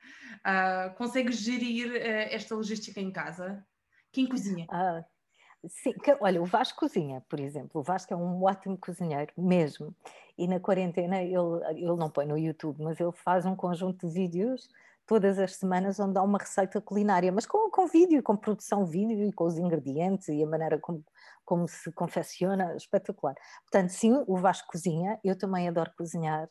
Uh, 0.46 0.94
consegues 0.94 1.38
gerir 1.38 1.90
uh, 1.90 2.30
esta 2.30 2.54
logística 2.54 3.00
em 3.00 3.10
casa? 3.10 3.66
Quem 4.12 4.28
cozinha? 4.28 4.68
Uh, 4.70 5.68
sim, 5.68 5.92
que, 5.94 6.16
olha, 6.20 6.40
o 6.40 6.44
Vasco 6.44 6.78
cozinha, 6.78 7.20
por 7.28 7.40
exemplo. 7.40 7.80
O 7.80 7.82
Vasco 7.82 8.14
é 8.14 8.16
um 8.16 8.44
ótimo 8.44 8.78
cozinheiro, 8.78 9.32
mesmo. 9.36 9.92
E 10.38 10.46
na 10.46 10.60
quarentena 10.60 11.20
ele, 11.20 11.34
ele 11.70 11.96
não 11.96 12.08
põe 12.08 12.26
no 12.26 12.38
YouTube, 12.38 12.80
mas 12.80 13.00
ele 13.00 13.10
faz 13.10 13.44
um 13.44 13.56
conjunto 13.56 14.06
de 14.06 14.14
vídeos 14.14 14.68
todas 15.06 15.38
as 15.38 15.56
semanas 15.56 16.00
onde 16.00 16.18
há 16.18 16.22
uma 16.22 16.38
receita 16.38 16.80
culinária, 16.80 17.30
mas 17.32 17.46
com, 17.46 17.70
com 17.70 17.86
vídeo, 17.86 18.22
com 18.22 18.36
produção 18.36 18.86
vídeo 18.86 19.24
e 19.24 19.32
com 19.32 19.44
os 19.44 19.58
ingredientes 19.58 20.28
e 20.28 20.42
a 20.42 20.46
maneira 20.46 20.78
como, 20.78 21.04
como 21.44 21.68
se 21.68 21.92
confecciona, 21.92 22.74
espetacular. 22.76 23.34
Portanto, 23.62 23.90
sim, 23.90 24.24
o 24.26 24.36
Vasco 24.36 24.68
cozinha, 24.68 25.18
eu 25.22 25.36
também 25.36 25.68
adoro 25.68 25.92
cozinhar. 25.96 26.48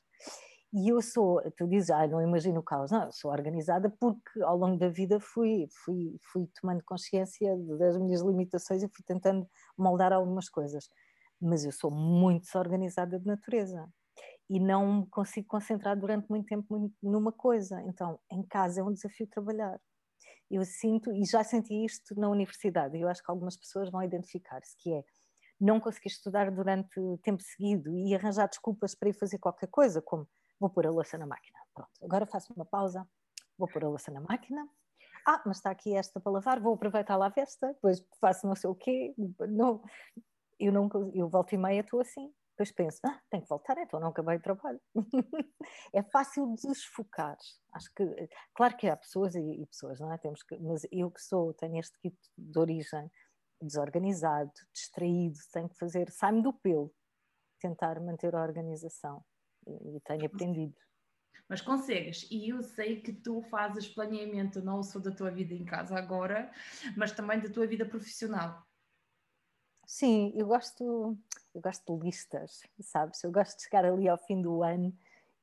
E 0.74 0.90
eu 0.92 1.02
sou, 1.02 1.42
tu 1.56 1.68
dizes, 1.68 1.92
ah, 1.92 2.08
não 2.08 2.22
imagino 2.22 2.60
o 2.60 2.64
caos. 2.64 2.92
Não, 2.92 3.06
eu 3.06 3.12
sou 3.12 3.32
organizada 3.32 3.92
porque 4.00 4.42
ao 4.42 4.58
longo 4.58 4.78
da 4.78 4.90
vida 4.90 5.20
fui, 5.20 5.68
fui, 5.84 6.18
fui 6.32 6.48
tomando 6.60 6.84
consciência 6.84 7.56
das 7.78 7.98
minhas 7.98 8.22
limitações 8.22 8.82
e 8.84 8.90
fui 8.90 9.04
tentando 9.06 9.48
moldar 9.78 10.12
algumas 10.14 10.50
coisas. 10.50 10.90
Mas 11.40 11.66
eu 11.66 11.72
sou 11.72 11.92
muito 11.92 12.46
desorganizada 12.46 13.20
de 13.20 13.26
natureza 13.28 13.88
e 14.54 14.60
não 14.60 15.08
consigo 15.08 15.48
concentrar 15.48 16.00
durante 16.00 16.30
muito 16.30 16.46
tempo 16.46 16.94
numa 17.02 17.32
coisa. 17.32 17.82
Então, 17.88 18.20
em 18.32 18.44
casa 18.44 18.82
é 18.82 18.84
um 18.84 18.94
desafio 18.94 19.26
trabalhar. 19.26 19.82
Eu 20.50 20.64
sinto, 20.64 21.12
e 21.12 21.26
já 21.26 21.44
senti 21.44 21.74
isto 21.84 22.14
na 22.16 22.30
universidade, 22.30 23.00
eu 23.00 23.08
acho 23.08 23.24
que 23.24 23.32
algumas 23.32 23.58
pessoas 23.58 23.90
vão 23.90 24.04
identificar-se, 24.04 24.78
que 24.78 24.94
é 24.94 25.04
não 25.60 25.80
conseguir 25.80 26.10
estudar 26.10 26.52
durante 26.52 26.94
tempo 27.24 27.42
seguido 27.42 27.98
e 27.98 28.14
arranjar 28.14 28.48
desculpas 28.48 28.94
para 28.94 29.10
ir 29.10 29.14
fazer 29.14 29.40
qualquer 29.40 29.68
coisa, 29.70 30.04
como 30.04 30.30
vou 30.60 30.70
pôr 30.70 30.86
a 30.86 30.92
louça 30.92 31.18
na 31.18 31.26
máquina. 31.26 31.58
Pronto, 31.74 31.90
agora 32.04 32.28
faço 32.28 32.54
uma 32.54 32.66
pausa, 32.66 33.08
vou 33.58 33.68
pôr 33.68 33.84
a 33.86 33.88
louça 33.88 34.12
na 34.12 34.22
máquina. 34.22 34.70
Ah, 35.26 35.42
mas 35.48 35.58
está 35.58 35.72
aqui 35.72 35.96
esta 35.96 36.20
para 36.20 36.32
lavar, 36.32 36.60
vou 36.60 36.76
aproveitar 36.76 37.16
lá 37.16 37.28
a 37.28 37.32
festa, 37.32 37.74
depois 37.74 38.06
faço 38.22 38.46
não 38.46 38.56
sei 38.56 38.70
o 38.70 38.76
quê. 38.76 39.16
Não, 39.50 39.82
eu, 40.60 40.72
não, 40.72 40.90
eu 41.16 41.28
volto 41.28 41.54
e 41.54 41.58
meia 41.58 41.80
estou 41.80 42.02
assim. 42.02 42.32
Depois 42.54 42.72
penso, 42.72 43.00
ah, 43.04 43.20
tenho 43.32 43.42
que 43.42 43.50
voltar, 43.50 43.78
então 43.80 44.00
não 44.00 44.10
acabei 44.10 44.38
o 44.38 44.42
trabalho. 44.42 44.80
é 45.92 46.04
fácil 46.04 46.54
desfocar. 46.56 47.36
Acho 47.74 47.92
que, 47.96 48.30
claro 48.54 48.78
que 48.78 48.88
há 48.88 48.96
pessoas 48.96 49.34
e, 49.34 49.40
e, 49.40 49.66
pessoas, 49.66 50.00
não 50.00 50.14
é? 50.14 50.18
Temos 50.20 50.44
que, 50.44 50.60
mas 50.60 50.86
eu 50.92 51.10
que 51.10 51.22
sou, 51.22 51.54
tenho 51.56 51.80
este 51.80 51.98
tipo 52.00 52.18
de 52.38 52.60
origem 52.60 53.10
desorganizado, 53.60 54.52
distraído, 54.72 55.40
tenho 55.52 55.68
que 55.68 55.78
fazer, 55.78 56.12
sai-me 56.12 56.44
do 56.44 56.54
pelo, 56.54 56.94
tentar 57.60 58.00
manter 58.00 58.36
a 58.36 58.44
organização 58.44 59.24
e, 59.66 59.98
e 59.98 60.02
tenho 60.02 60.26
aprendido. 60.26 60.76
Mas 61.50 61.62
consegues, 61.62 62.28
e 62.30 62.50
eu 62.50 62.62
sei 62.62 63.02
que 63.02 63.12
tu 63.12 63.42
fazes 63.44 63.88
planeamento 63.88 64.62
não 64.62 64.84
só 64.84 65.00
da 65.00 65.12
tua 65.12 65.32
vida 65.32 65.54
em 65.54 65.66
casa 65.66 65.98
agora, 65.98 66.52
mas 66.96 67.12
também 67.12 67.40
da 67.40 67.50
tua 67.50 67.66
vida 67.66 67.86
profissional. 67.86 68.64
Sim, 69.96 70.34
eu 70.36 70.48
gosto, 70.48 71.16
eu 71.54 71.62
gosto 71.62 71.96
de 71.96 72.04
listas, 72.04 72.64
sabes? 72.82 73.24
Eu 73.24 73.32
gosto 73.32 73.58
de 73.58 73.64
chegar 73.66 73.86
ali 73.86 74.10
ao 74.10 74.18
fim 74.18 74.42
do 74.42 74.64
ano 74.64 74.92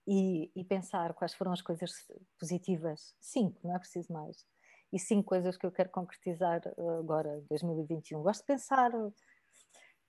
e, 0.04 0.50
e, 0.56 0.64
pensar 0.64 1.14
quais 1.14 1.32
foram 1.34 1.52
as 1.52 1.62
coisas 1.62 1.92
positivas. 2.36 3.14
Cinco, 3.20 3.60
não 3.62 3.76
é 3.76 3.78
preciso 3.78 4.12
mais. 4.12 4.44
E 4.92 4.98
cinco 4.98 5.28
coisas 5.28 5.56
que 5.56 5.64
eu 5.64 5.70
quero 5.70 5.88
concretizar 5.90 6.60
eh, 6.66 6.98
agora, 6.98 7.40
2021. 7.48 8.20
Gosto 8.24 8.40
de 8.40 8.46
pensar, 8.46 8.90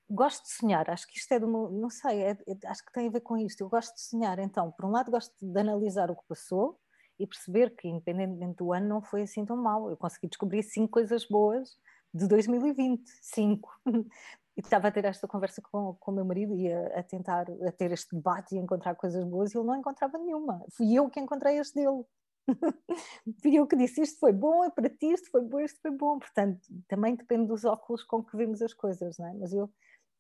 gosto 0.09 0.41
de 0.41 0.53
sonhar. 0.53 0.89
Acho 0.89 1.05
que 1.05 1.19
isto 1.19 1.31
é 1.33 1.39
do 1.39 1.47
meu, 1.47 1.69
não 1.69 1.91
sei, 1.91 2.23
é, 2.23 2.31
é, 2.31 2.67
acho 2.67 2.83
que 2.83 2.91
tem 2.93 3.09
a 3.09 3.11
ver 3.11 3.21
com 3.21 3.37
isto. 3.37 3.61
Eu 3.61 3.69
gosto 3.69 3.93
de 3.93 4.01
sonhar. 4.01 4.39
Então, 4.39 4.71
por 4.71 4.85
um 4.85 4.91
lado, 4.91 5.11
gosto 5.11 5.35
de 5.39 5.59
analisar 5.59 6.09
o 6.09 6.15
que 6.15 6.27
passou 6.27 6.79
e 7.19 7.27
perceber 7.27 7.75
que, 7.75 7.87
independentemente 7.87 8.55
do 8.55 8.73
ano, 8.73 8.87
não 8.87 9.03
foi 9.03 9.21
assim 9.21 9.45
tão 9.45 9.55
mal. 9.55 9.87
Eu 9.87 9.97
consegui 9.97 10.27
descobrir 10.27 10.63
cinco 10.63 10.93
coisas 10.93 11.25
boas 11.27 11.77
de 12.13 12.27
2025. 12.27 13.69
E 14.57 14.59
estava 14.59 14.89
a 14.89 14.91
ter 14.91 15.05
esta 15.05 15.29
conversa 15.29 15.61
com, 15.61 15.97
o 16.05 16.11
meu 16.11 16.25
marido 16.25 16.53
e 16.53 16.71
a, 16.71 16.99
a, 16.99 17.03
tentar 17.03 17.45
a 17.65 17.71
ter 17.71 17.89
este 17.93 18.13
debate 18.13 18.53
e 18.53 18.57
encontrar 18.57 18.95
coisas 18.95 19.23
boas 19.23 19.53
e 19.53 19.57
ele 19.57 19.65
não 19.65 19.77
encontrava 19.77 20.17
nenhuma. 20.17 20.61
Fui 20.71 20.93
eu 20.93 21.09
que 21.09 21.21
encontrei 21.21 21.57
este 21.57 21.75
dele. 21.75 22.03
Fui 23.41 23.55
eu 23.55 23.65
que 23.65 23.77
disse 23.77 24.01
isto 24.01 24.19
foi 24.19 24.33
bom, 24.33 24.65
é 24.65 24.69
para 24.69 24.89
ti, 24.89 25.07
isto 25.07 25.31
foi 25.31 25.41
bom, 25.41 25.59
isto 25.61 25.79
foi 25.81 25.91
bom. 25.91 26.19
Portanto, 26.19 26.59
também 26.87 27.15
depende 27.15 27.47
dos 27.47 27.63
óculos 27.63 28.03
com 28.03 28.21
que 28.21 28.35
vemos 28.35 28.61
as 28.61 28.73
coisas, 28.73 29.17
não 29.17 29.27
é? 29.27 29.33
Mas 29.35 29.53
eu 29.53 29.71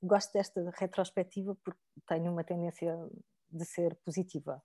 gosto 0.01 0.31
desta 0.31 0.71
retrospectiva 0.75 1.55
porque 1.63 1.81
tenho 2.07 2.31
uma 2.31 2.43
tendência 2.43 2.97
de 3.51 3.65
ser 3.65 3.95
positiva. 4.05 4.63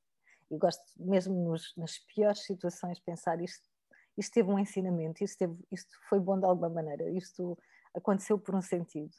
Eu 0.49 0.59
gosto 0.59 0.85
mesmo 0.97 1.35
nos, 1.35 1.75
nas 1.77 1.99
piores 1.99 2.45
situações 2.45 3.01
pensar 3.01 3.41
isto 3.41 3.69
isto 4.17 4.33
teve 4.33 4.51
um 4.51 4.59
ensinamento, 4.59 5.23
isto, 5.23 5.39
teve, 5.39 5.57
isto 5.71 5.97
foi 6.09 6.19
bom 6.19 6.39
de 6.39 6.47
alguma 6.47 6.69
maneira, 6.69 7.11
isto 7.11 7.59
aconteceu 7.95 8.39
por 8.39 8.55
um 8.55 8.63
sentido. 8.63 9.15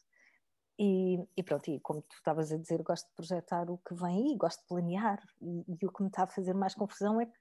E, 0.80 1.18
e, 1.36 1.44
pronto, 1.44 1.70
e 1.70 1.80
como 1.80 2.02
tu 2.04 2.16
estavas 2.16 2.52
a 2.52 2.58
dizer, 2.58 2.84
gosto 2.84 3.08
de 3.08 3.16
projetar 3.16 3.70
o 3.70 3.80
que 3.80 3.96
vem 3.96 4.30
aí, 4.30 4.38
gosto 4.38 4.62
de 4.62 4.68
planear. 4.68 5.20
E, 5.42 5.66
e 5.68 5.86
o 5.86 5.92
que 5.92 6.04
me 6.04 6.10
está 6.10 6.24
a 6.24 6.28
fazer 6.28 6.54
mais 6.54 6.76
confusão 6.76 7.20
é 7.20 7.26
que, 7.26 7.38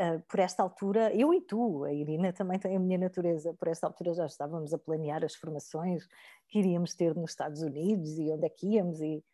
uh, 0.00 0.20
por 0.28 0.40
esta 0.40 0.62
altura, 0.62 1.14
eu 1.14 1.32
e 1.32 1.40
tu, 1.40 1.84
a 1.84 1.92
Irina 1.92 2.32
também 2.32 2.58
tem 2.58 2.76
a 2.76 2.80
minha 2.80 2.98
natureza, 2.98 3.54
por 3.54 3.68
esta 3.68 3.86
altura 3.86 4.12
já 4.14 4.26
estávamos 4.26 4.74
a 4.74 4.78
planear 4.78 5.24
as 5.24 5.36
formações 5.36 6.06
que 6.48 6.58
iríamos 6.58 6.94
ter 6.94 7.14
nos 7.14 7.30
Estados 7.30 7.62
Unidos 7.62 8.18
e 8.18 8.32
onde 8.32 8.46
é 8.46 8.50
que 8.50 8.66
íamos, 8.66 9.00
e, 9.00 9.24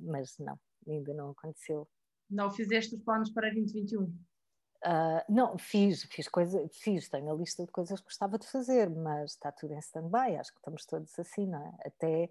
mas 0.00 0.38
não, 0.38 0.58
ainda 0.86 1.12
não 1.12 1.30
aconteceu. 1.30 1.88
Não 2.30 2.50
fizeste 2.52 2.94
os 2.94 3.02
planos 3.02 3.30
para 3.30 3.50
2021? 3.50 4.16
Uh, 4.82 5.20
não, 5.28 5.58
fiz, 5.58 6.04
fiz 6.04 6.26
coisa, 6.26 6.66
fiz, 6.72 7.06
tenho 7.10 7.30
a 7.30 7.36
lista 7.36 7.66
de 7.66 7.70
coisas 7.70 8.00
que 8.00 8.06
gostava 8.06 8.38
de 8.38 8.46
fazer, 8.46 8.88
mas 8.88 9.32
está 9.32 9.52
tudo 9.52 9.74
em 9.74 9.78
stand-by, 9.78 10.36
acho 10.36 10.52
que 10.52 10.58
estamos 10.58 10.86
todos 10.86 11.18
assim, 11.18 11.46
não 11.46 11.62
é? 11.62 11.74
Até 11.84 12.30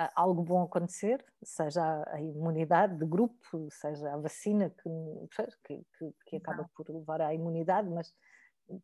uh, 0.00 0.10
algo 0.16 0.42
bom 0.42 0.64
acontecer, 0.64 1.24
seja 1.44 1.80
a, 1.80 2.16
a, 2.16 2.20
imunidade 2.20 2.98
de 2.98 3.06
grupo, 3.06 3.68
seja 3.70 4.12
a 4.12 4.16
vacina 4.16 4.68
que, 4.68 5.84
que, 5.96 6.14
que, 6.26 6.36
acaba 6.36 6.68
por 6.74 6.90
levar 6.90 7.20
à 7.20 7.32
imunidade, 7.32 7.88
mas 7.88 8.12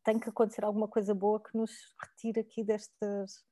tem 0.04 0.20
que 0.20 0.28
acontecer 0.28 0.64
alguma 0.64 0.86
coisa 0.86 1.12
boa 1.12 1.42
que 1.42 1.56
nos 1.56 1.72
retire 2.00 2.38
aqui 2.38 2.62
destes, 2.62 3.44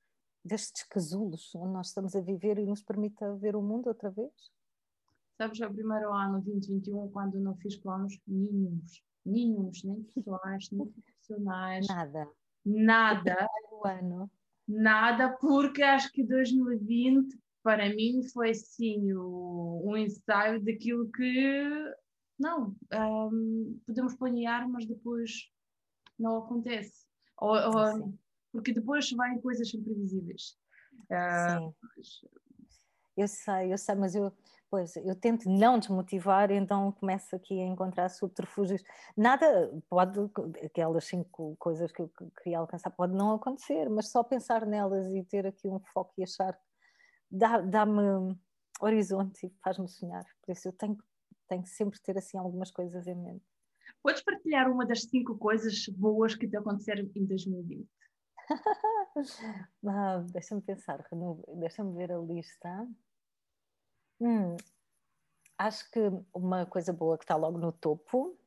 destes 0.44 0.84
casulos 0.84 1.52
onde 1.56 1.72
nós 1.72 1.88
estamos 1.88 2.14
a 2.14 2.20
viver 2.20 2.56
e 2.56 2.66
nos 2.66 2.82
permita 2.82 3.34
ver 3.34 3.56
o 3.56 3.62
mundo 3.62 3.88
outra 3.88 4.10
vez. 4.10 4.32
Sabes, 5.36 5.60
é 5.60 5.66
o 5.66 5.74
primeiro 5.74 6.12
ano 6.12 6.40
2021 6.40 7.10
quando 7.10 7.40
não 7.40 7.56
fiz 7.56 7.76
planos 7.76 8.16
nenhums 8.28 9.02
nenhums, 9.24 9.82
nem 9.84 10.02
pessoais, 10.02 10.70
nem 10.70 10.86
profissionais. 10.86 11.86
Nada. 11.86 12.28
Nada. 12.64 13.48
ano. 13.84 14.30
Nada, 14.66 15.36
porque 15.40 15.82
acho 15.82 16.10
que 16.10 16.24
2020 16.24 17.38
para 17.62 17.88
mim 17.88 18.22
foi 18.32 18.52
sim 18.54 19.12
o, 19.14 19.82
um 19.86 19.96
ensaio 19.96 20.62
daquilo 20.62 21.10
que 21.10 21.94
não 22.38 22.76
um, 22.92 23.80
podemos 23.86 24.14
planear, 24.14 24.68
mas 24.68 24.86
depois 24.86 25.50
não 26.18 26.38
acontece. 26.38 27.06
Ou, 27.38 27.54
ou, 27.54 28.14
porque 28.52 28.72
depois 28.72 29.10
vêm 29.10 29.40
coisas 29.40 29.72
imprevisíveis. 29.72 30.56
Uh, 31.10 31.74
eu 33.16 33.28
sei, 33.28 33.72
eu 33.72 33.78
sei, 33.78 33.94
mas 33.94 34.14
eu, 34.14 34.32
pois, 34.74 34.96
eu 34.96 35.14
tento 35.14 35.48
não 35.48 35.78
desmotivar, 35.78 36.50
então 36.50 36.90
começo 36.90 37.36
aqui 37.36 37.60
a 37.60 37.64
encontrar 37.64 38.08
subterfúgios. 38.08 38.82
Nada 39.16 39.72
pode, 39.88 40.18
aquelas 40.64 41.04
cinco 41.04 41.54
coisas 41.60 41.92
que 41.92 42.02
eu 42.02 42.10
queria 42.42 42.58
alcançar, 42.58 42.90
pode 42.90 43.14
não 43.14 43.34
acontecer, 43.34 43.88
mas 43.88 44.10
só 44.10 44.24
pensar 44.24 44.66
nelas 44.66 45.06
e 45.14 45.22
ter 45.22 45.46
aqui 45.46 45.68
um 45.68 45.78
foco 45.78 46.12
e 46.18 46.24
achar 46.24 46.58
dá-me 47.30 47.70
dá 47.70 47.86
horizonte 48.80 49.46
e 49.46 49.50
faz-me 49.62 49.88
sonhar. 49.88 50.24
Por 50.42 50.50
isso 50.50 50.66
eu 50.66 50.72
tenho, 50.72 50.98
tenho 51.48 51.62
que 51.62 51.68
sempre 51.68 52.00
ter 52.00 52.18
assim 52.18 52.36
algumas 52.36 52.72
coisas 52.72 53.06
em 53.06 53.14
mente. 53.14 53.44
Podes 54.02 54.22
partilhar 54.22 54.68
uma 54.68 54.84
das 54.84 55.02
cinco 55.02 55.38
coisas 55.38 55.86
boas 55.90 56.34
que 56.34 56.48
te 56.48 56.56
aconteceram 56.56 57.08
em 57.14 57.24
2020? 57.24 57.88
ah, 59.86 60.24
deixa-me 60.32 60.62
pensar, 60.62 61.06
deixa-me 61.60 61.96
ver 61.96 62.10
a 62.10 62.18
lista. 62.18 62.88
Hum, 64.20 64.56
acho 65.58 65.90
que 65.90 66.00
uma 66.32 66.66
coisa 66.66 66.92
boa 66.92 67.18
que 67.18 67.24
está 67.24 67.36
logo 67.36 67.58
no 67.58 67.72
topo, 67.72 68.38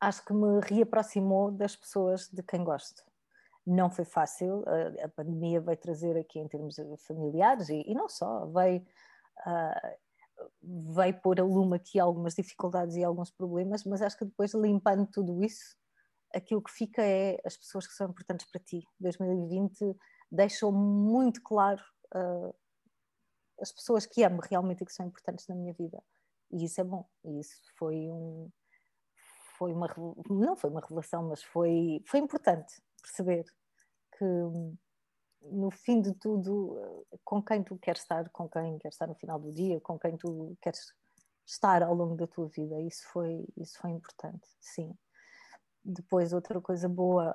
acho 0.00 0.24
que 0.24 0.32
me 0.32 0.60
reaproximou 0.60 1.50
das 1.50 1.76
pessoas 1.76 2.28
de 2.28 2.42
quem 2.42 2.64
gosto. 2.64 3.02
Não 3.66 3.90
foi 3.90 4.04
fácil, 4.04 4.64
a, 4.66 5.04
a 5.04 5.08
pandemia 5.08 5.60
veio 5.60 5.76
trazer 5.76 6.16
aqui 6.16 6.38
em 6.38 6.48
termos 6.48 6.76
familiares 7.06 7.68
e, 7.68 7.84
e 7.86 7.94
não 7.94 8.08
só, 8.08 8.46
veio, 8.46 8.80
uh, 9.46 10.94
veio 10.94 11.20
pôr 11.20 11.40
a 11.40 11.44
lume 11.44 11.76
aqui 11.76 12.00
algumas 12.00 12.34
dificuldades 12.34 12.96
e 12.96 13.04
alguns 13.04 13.30
problemas, 13.30 13.84
mas 13.84 14.00
acho 14.00 14.16
que 14.16 14.24
depois 14.24 14.54
limpando 14.54 15.06
tudo 15.06 15.44
isso, 15.44 15.76
aquilo 16.34 16.62
que 16.62 16.70
fica 16.70 17.02
é 17.02 17.38
as 17.44 17.56
pessoas 17.56 17.86
que 17.86 17.92
são 17.92 18.08
importantes 18.08 18.46
para 18.50 18.60
ti. 18.60 18.82
2020 18.98 19.96
deixou 20.30 20.72
muito 20.72 21.42
claro 21.42 21.82
uh, 22.14 22.54
as 23.60 23.72
pessoas 23.72 24.06
que 24.06 24.22
amo 24.22 24.40
realmente 24.40 24.82
e 24.82 24.86
que 24.86 24.92
são 24.92 25.06
importantes 25.06 25.46
na 25.48 25.54
minha 25.54 25.72
vida. 25.72 26.02
E 26.50 26.64
isso 26.64 26.80
é 26.80 26.84
bom. 26.84 27.06
E 27.24 27.40
isso 27.40 27.60
foi 27.76 27.94
um 28.10 28.50
foi 29.58 29.72
uma 29.72 29.88
não 30.28 30.56
foi 30.56 30.70
uma 30.70 30.80
revelação, 30.80 31.28
mas 31.28 31.42
foi 31.42 32.02
foi 32.06 32.20
importante 32.20 32.80
perceber 33.02 33.44
que 34.16 34.24
no 35.42 35.70
fim 35.70 36.00
de 36.00 36.12
tudo 36.14 37.04
com 37.24 37.42
quem 37.42 37.62
tu 37.62 37.78
queres 37.78 38.02
estar, 38.02 38.28
com 38.30 38.48
quem 38.48 38.78
queres 38.78 38.94
estar 38.94 39.06
no 39.06 39.14
final 39.14 39.38
do 39.38 39.52
dia, 39.52 39.80
com 39.80 39.98
quem 39.98 40.16
tu 40.16 40.56
queres 40.60 40.94
estar 41.46 41.82
ao 41.82 41.94
longo 41.94 42.16
da 42.16 42.26
tua 42.26 42.48
vida. 42.48 42.80
Isso 42.80 43.06
foi 43.12 43.46
isso 43.56 43.78
foi 43.78 43.90
importante, 43.90 44.48
sim. 44.60 44.94
Depois, 45.82 46.34
outra 46.34 46.60
coisa 46.60 46.88
boa, 46.88 47.34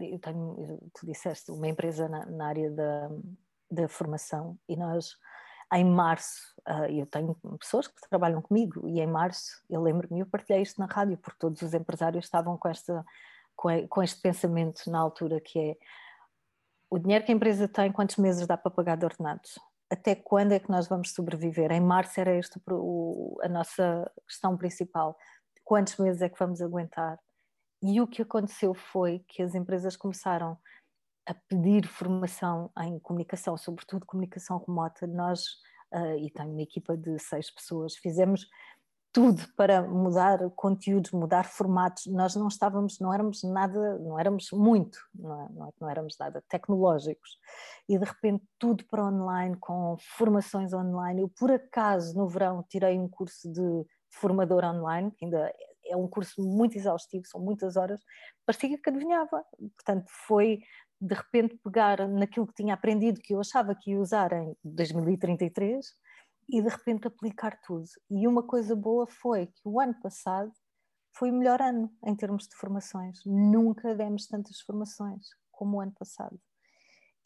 eu 0.00 0.18
tenho, 0.18 0.90
tu 0.92 1.06
disseste, 1.06 1.52
uma 1.52 1.68
empresa 1.68 2.08
na, 2.08 2.26
na 2.26 2.48
área 2.48 2.68
da, 2.68 3.08
da 3.70 3.88
formação 3.88 4.58
e 4.68 4.76
nós 4.76 5.16
em 5.72 5.84
março, 5.84 6.54
uh, 6.66 6.90
eu 6.90 7.04
tenho 7.06 7.34
pessoas 7.58 7.86
que 7.86 8.00
trabalham 8.08 8.40
comigo 8.40 8.88
e 8.88 9.00
em 9.00 9.06
março, 9.06 9.62
eu 9.68 9.82
lembro-me, 9.82 10.20
eu 10.20 10.26
partilhei 10.26 10.62
isto 10.62 10.80
na 10.80 10.86
rádio 10.86 11.18
porque 11.18 11.38
todos 11.38 11.60
os 11.60 11.74
empresários 11.74 12.24
estavam 12.24 12.56
com, 12.56 12.68
esta, 12.68 13.04
com, 13.54 14.02
este 14.02 14.20
pensamento 14.22 14.90
na 14.90 14.98
altura 14.98 15.40
que 15.40 15.58
é 15.58 15.76
o 16.90 16.98
dinheiro 16.98 17.24
que 17.24 17.30
a 17.30 17.34
empresa 17.34 17.68
tem, 17.68 17.92
quantos 17.92 18.16
meses 18.16 18.46
dá 18.46 18.56
para 18.56 18.70
pagar 18.70 18.96
de 18.96 19.04
ordenados? 19.04 19.58
Até 19.90 20.14
quando 20.14 20.52
é 20.52 20.58
que 20.58 20.70
nós 20.70 20.88
vamos 20.88 21.12
sobreviver? 21.12 21.70
Em 21.70 21.80
março 21.80 22.18
era 22.18 22.34
este 22.34 22.58
o, 22.70 23.38
a 23.42 23.48
nossa 23.48 24.10
questão 24.26 24.56
principal. 24.56 25.16
Quantos 25.64 25.98
meses 25.98 26.22
é 26.22 26.30
que 26.30 26.38
vamos 26.38 26.62
aguentar? 26.62 27.18
E 27.82 28.00
o 28.00 28.06
que 28.06 28.22
aconteceu 28.22 28.72
foi 28.72 29.22
que 29.28 29.42
as 29.42 29.54
empresas 29.54 29.96
começaram 29.96 30.58
pedir 31.34 31.86
formação 31.86 32.70
em 32.80 32.98
comunicação, 32.98 33.56
sobretudo 33.56 34.06
comunicação 34.06 34.62
remota. 34.66 35.06
Nós, 35.06 35.44
uh, 35.92 36.16
e 36.18 36.30
tenho 36.30 36.50
uma 36.50 36.62
equipa 36.62 36.96
de 36.96 37.18
seis 37.18 37.50
pessoas, 37.50 37.96
fizemos 37.96 38.48
tudo 39.12 39.42
para 39.56 39.82
mudar 39.82 40.38
conteúdos, 40.50 41.10
mudar 41.12 41.44
formatos. 41.44 42.06
Nós 42.06 42.36
não 42.36 42.48
estávamos, 42.48 43.00
não 43.00 43.12
éramos 43.12 43.42
nada, 43.42 43.98
não 43.98 44.18
éramos 44.18 44.50
muito, 44.52 44.98
não, 45.14 45.42
é, 45.42 45.48
não, 45.50 45.68
é, 45.68 45.70
não 45.80 45.90
éramos 45.90 46.16
nada 46.18 46.44
tecnológicos. 46.48 47.38
E 47.88 47.98
de 47.98 48.04
repente 48.04 48.44
tudo 48.58 48.84
para 48.86 49.04
online, 49.04 49.56
com 49.56 49.96
formações 50.16 50.72
online. 50.72 51.22
Eu, 51.22 51.28
por 51.28 51.50
acaso, 51.50 52.16
no 52.16 52.28
verão, 52.28 52.64
tirei 52.68 52.98
um 52.98 53.08
curso 53.08 53.50
de 53.50 53.86
formador 54.10 54.64
online, 54.64 55.10
que 55.10 55.24
ainda 55.24 55.52
é 55.86 55.96
um 55.96 56.06
curso 56.06 56.42
muito 56.42 56.76
exaustivo, 56.76 57.26
são 57.26 57.40
muitas 57.40 57.76
horas, 57.76 58.00
parecia 58.44 58.78
que 58.78 58.90
adivinhava. 58.90 59.42
Portanto, 59.76 60.06
foi 60.26 60.60
de 61.00 61.14
repente 61.14 61.56
pegar 61.62 62.08
naquilo 62.08 62.46
que 62.46 62.54
tinha 62.54 62.74
aprendido, 62.74 63.20
que 63.20 63.34
eu 63.34 63.40
achava 63.40 63.74
que 63.74 63.92
ia 63.92 64.00
usar 64.00 64.32
em 64.32 64.56
2033, 64.64 65.86
e 66.48 66.62
de 66.62 66.68
repente 66.68 67.06
aplicar 67.06 67.60
tudo. 67.60 67.84
E 68.10 68.26
uma 68.26 68.42
coisa 68.42 68.74
boa 68.74 69.06
foi 69.06 69.46
que 69.46 69.60
o 69.64 69.78
ano 69.78 69.94
passado 70.00 70.52
foi 71.12 71.30
o 71.30 71.34
melhor 71.34 71.60
ano 71.60 71.92
em 72.04 72.14
termos 72.14 72.46
de 72.48 72.56
formações. 72.56 73.20
Nunca 73.26 73.94
demos 73.94 74.26
tantas 74.26 74.60
formações 74.60 75.26
como 75.50 75.76
o 75.76 75.80
ano 75.80 75.92
passado. 75.92 76.38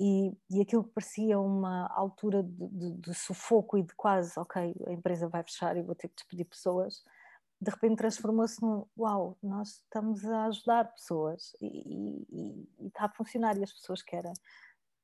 E, 0.00 0.32
e 0.50 0.60
aquilo 0.60 0.82
que 0.82 0.94
parecia 0.94 1.38
uma 1.38 1.86
altura 1.94 2.42
de, 2.42 2.68
de, 2.68 2.92
de 2.94 3.14
sufoco 3.14 3.78
e 3.78 3.82
de 3.82 3.94
quase, 3.94 4.32
ok, 4.36 4.74
a 4.86 4.92
empresa 4.92 5.28
vai 5.28 5.42
fechar 5.44 5.76
e 5.76 5.82
vou 5.82 5.94
ter 5.94 6.08
que 6.08 6.16
despedir 6.16 6.46
pessoas, 6.46 7.04
de 7.62 7.70
repente 7.70 7.98
transformou-se 7.98 8.60
num 8.60 8.84
uau, 8.98 9.38
nós 9.40 9.68
estamos 9.68 10.24
a 10.24 10.46
ajudar 10.46 10.92
pessoas 10.92 11.52
e, 11.60 11.68
e, 11.68 12.68
e, 12.80 12.86
está 12.88 13.04
a 13.04 13.08
funcionar 13.08 13.56
e 13.56 13.62
as 13.62 13.72
pessoas 13.72 14.02
querem. 14.02 14.32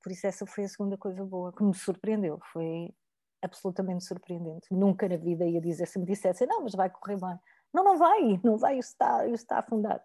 Por 0.02 0.10
isso, 0.10 0.26
essa 0.26 0.44
foi 0.44 0.64
a 0.64 0.68
segunda 0.68 0.98
coisa 0.98 1.24
boa 1.24 1.52
que 1.52 1.62
me 1.62 1.72
surpreendeu. 1.72 2.40
Foi 2.52 2.92
absolutamente 3.40 4.04
surpreendente. 4.04 4.66
Nunca 4.72 5.08
na 5.08 5.16
vida 5.16 5.46
ia 5.46 5.60
dizer, 5.60 5.86
se 5.86 6.00
me 6.00 6.04
dissessem, 6.04 6.48
não, 6.48 6.62
mas 6.62 6.74
vai 6.74 6.90
correr 6.90 7.16
bem. 7.20 7.38
Não, 7.72 7.84
não 7.84 7.96
vai, 7.96 8.40
não 8.42 8.58
vai, 8.58 8.78
isso 8.78 8.90
está, 8.90 9.24
isso 9.26 9.44
está 9.44 9.56
a 9.56 9.60
afundar. 9.60 10.02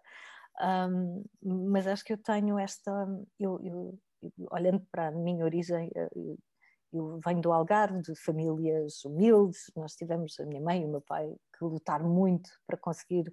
Um, 0.60 1.24
mas 1.72 1.88
acho 1.88 2.04
que 2.04 2.12
eu 2.12 2.18
tenho 2.18 2.56
esta, 2.56 2.92
eu, 3.40 3.58
eu, 3.64 3.98
olhando 4.52 4.80
para 4.92 5.08
a 5.08 5.10
minha 5.10 5.44
origem, 5.44 5.90
eu, 5.92 6.38
eu 6.94 7.20
venho 7.24 7.40
do 7.40 7.52
Algarve, 7.52 8.02
de 8.02 8.14
famílias 8.14 9.04
humildes, 9.04 9.70
nós 9.76 9.94
tivemos, 9.94 10.38
a 10.38 10.44
minha 10.44 10.60
mãe 10.60 10.82
e 10.82 10.86
o 10.86 10.90
meu 10.90 11.00
pai, 11.00 11.34
que 11.58 11.64
lutar 11.64 12.02
muito 12.02 12.50
para 12.66 12.76
conseguir 12.76 13.32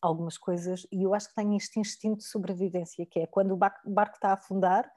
algumas 0.00 0.36
coisas, 0.36 0.86
e 0.90 1.04
eu 1.04 1.14
acho 1.14 1.28
que 1.28 1.34
tenho 1.34 1.56
este 1.56 1.78
instinto 1.78 2.18
de 2.18 2.24
sobrevivência, 2.24 3.06
que 3.06 3.20
é 3.20 3.26
quando 3.26 3.52
o 3.52 3.56
barco, 3.56 3.80
está 4.14 4.30
a 4.30 4.34
afundar, 4.34 4.90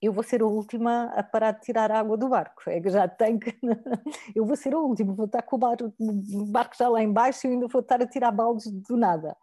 eu 0.00 0.12
vou 0.12 0.22
ser 0.22 0.42
a 0.42 0.46
última 0.46 1.06
a 1.06 1.22
parar 1.22 1.50
de 1.52 1.60
tirar 1.60 1.90
a 1.90 1.98
água 1.98 2.16
do 2.16 2.28
barco. 2.28 2.62
É 2.68 2.80
que 2.80 2.88
já 2.88 3.08
tenho 3.08 3.38
que. 3.38 3.52
eu 4.34 4.46
vou 4.46 4.56
ser 4.56 4.72
a 4.72 4.78
última, 4.78 5.12
vou 5.12 5.26
estar 5.26 5.42
com 5.42 5.56
o 5.56 5.58
barco, 5.58 5.92
o 5.98 6.46
barco 6.46 6.76
já 6.78 6.88
lá 6.88 7.02
embaixo 7.02 7.46
e 7.46 7.50
ainda 7.50 7.66
vou 7.66 7.80
estar 7.80 8.00
a 8.00 8.06
tirar 8.06 8.30
baldes 8.30 8.70
do 8.70 8.96
nada. 8.96 9.36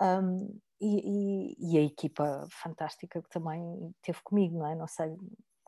Um, 0.00 0.58
e, 0.80 1.54
e, 1.60 1.74
e, 1.74 1.78
a 1.78 1.82
equipa 1.82 2.46
fantástica 2.50 3.22
que 3.22 3.28
também 3.28 3.62
teve 4.02 4.18
comigo, 4.24 4.58
não 4.58 4.66
é? 4.66 4.74
Não 4.74 4.88
sei, 4.88 5.14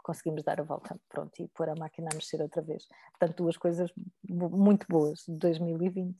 conseguimos 0.04 0.44
dar 0.44 0.60
a 0.60 0.62
volta, 0.62 0.96
pronto, 1.08 1.32
e 1.40 1.48
pôr 1.48 1.68
a 1.68 1.74
máquina 1.74 2.08
a 2.12 2.14
mexer 2.14 2.40
outra 2.40 2.62
vez. 2.62 2.86
Portanto, 3.18 3.38
duas 3.38 3.56
coisas 3.56 3.90
muito 4.28 4.86
boas 4.88 5.24
de 5.26 5.34
2020. 5.36 6.14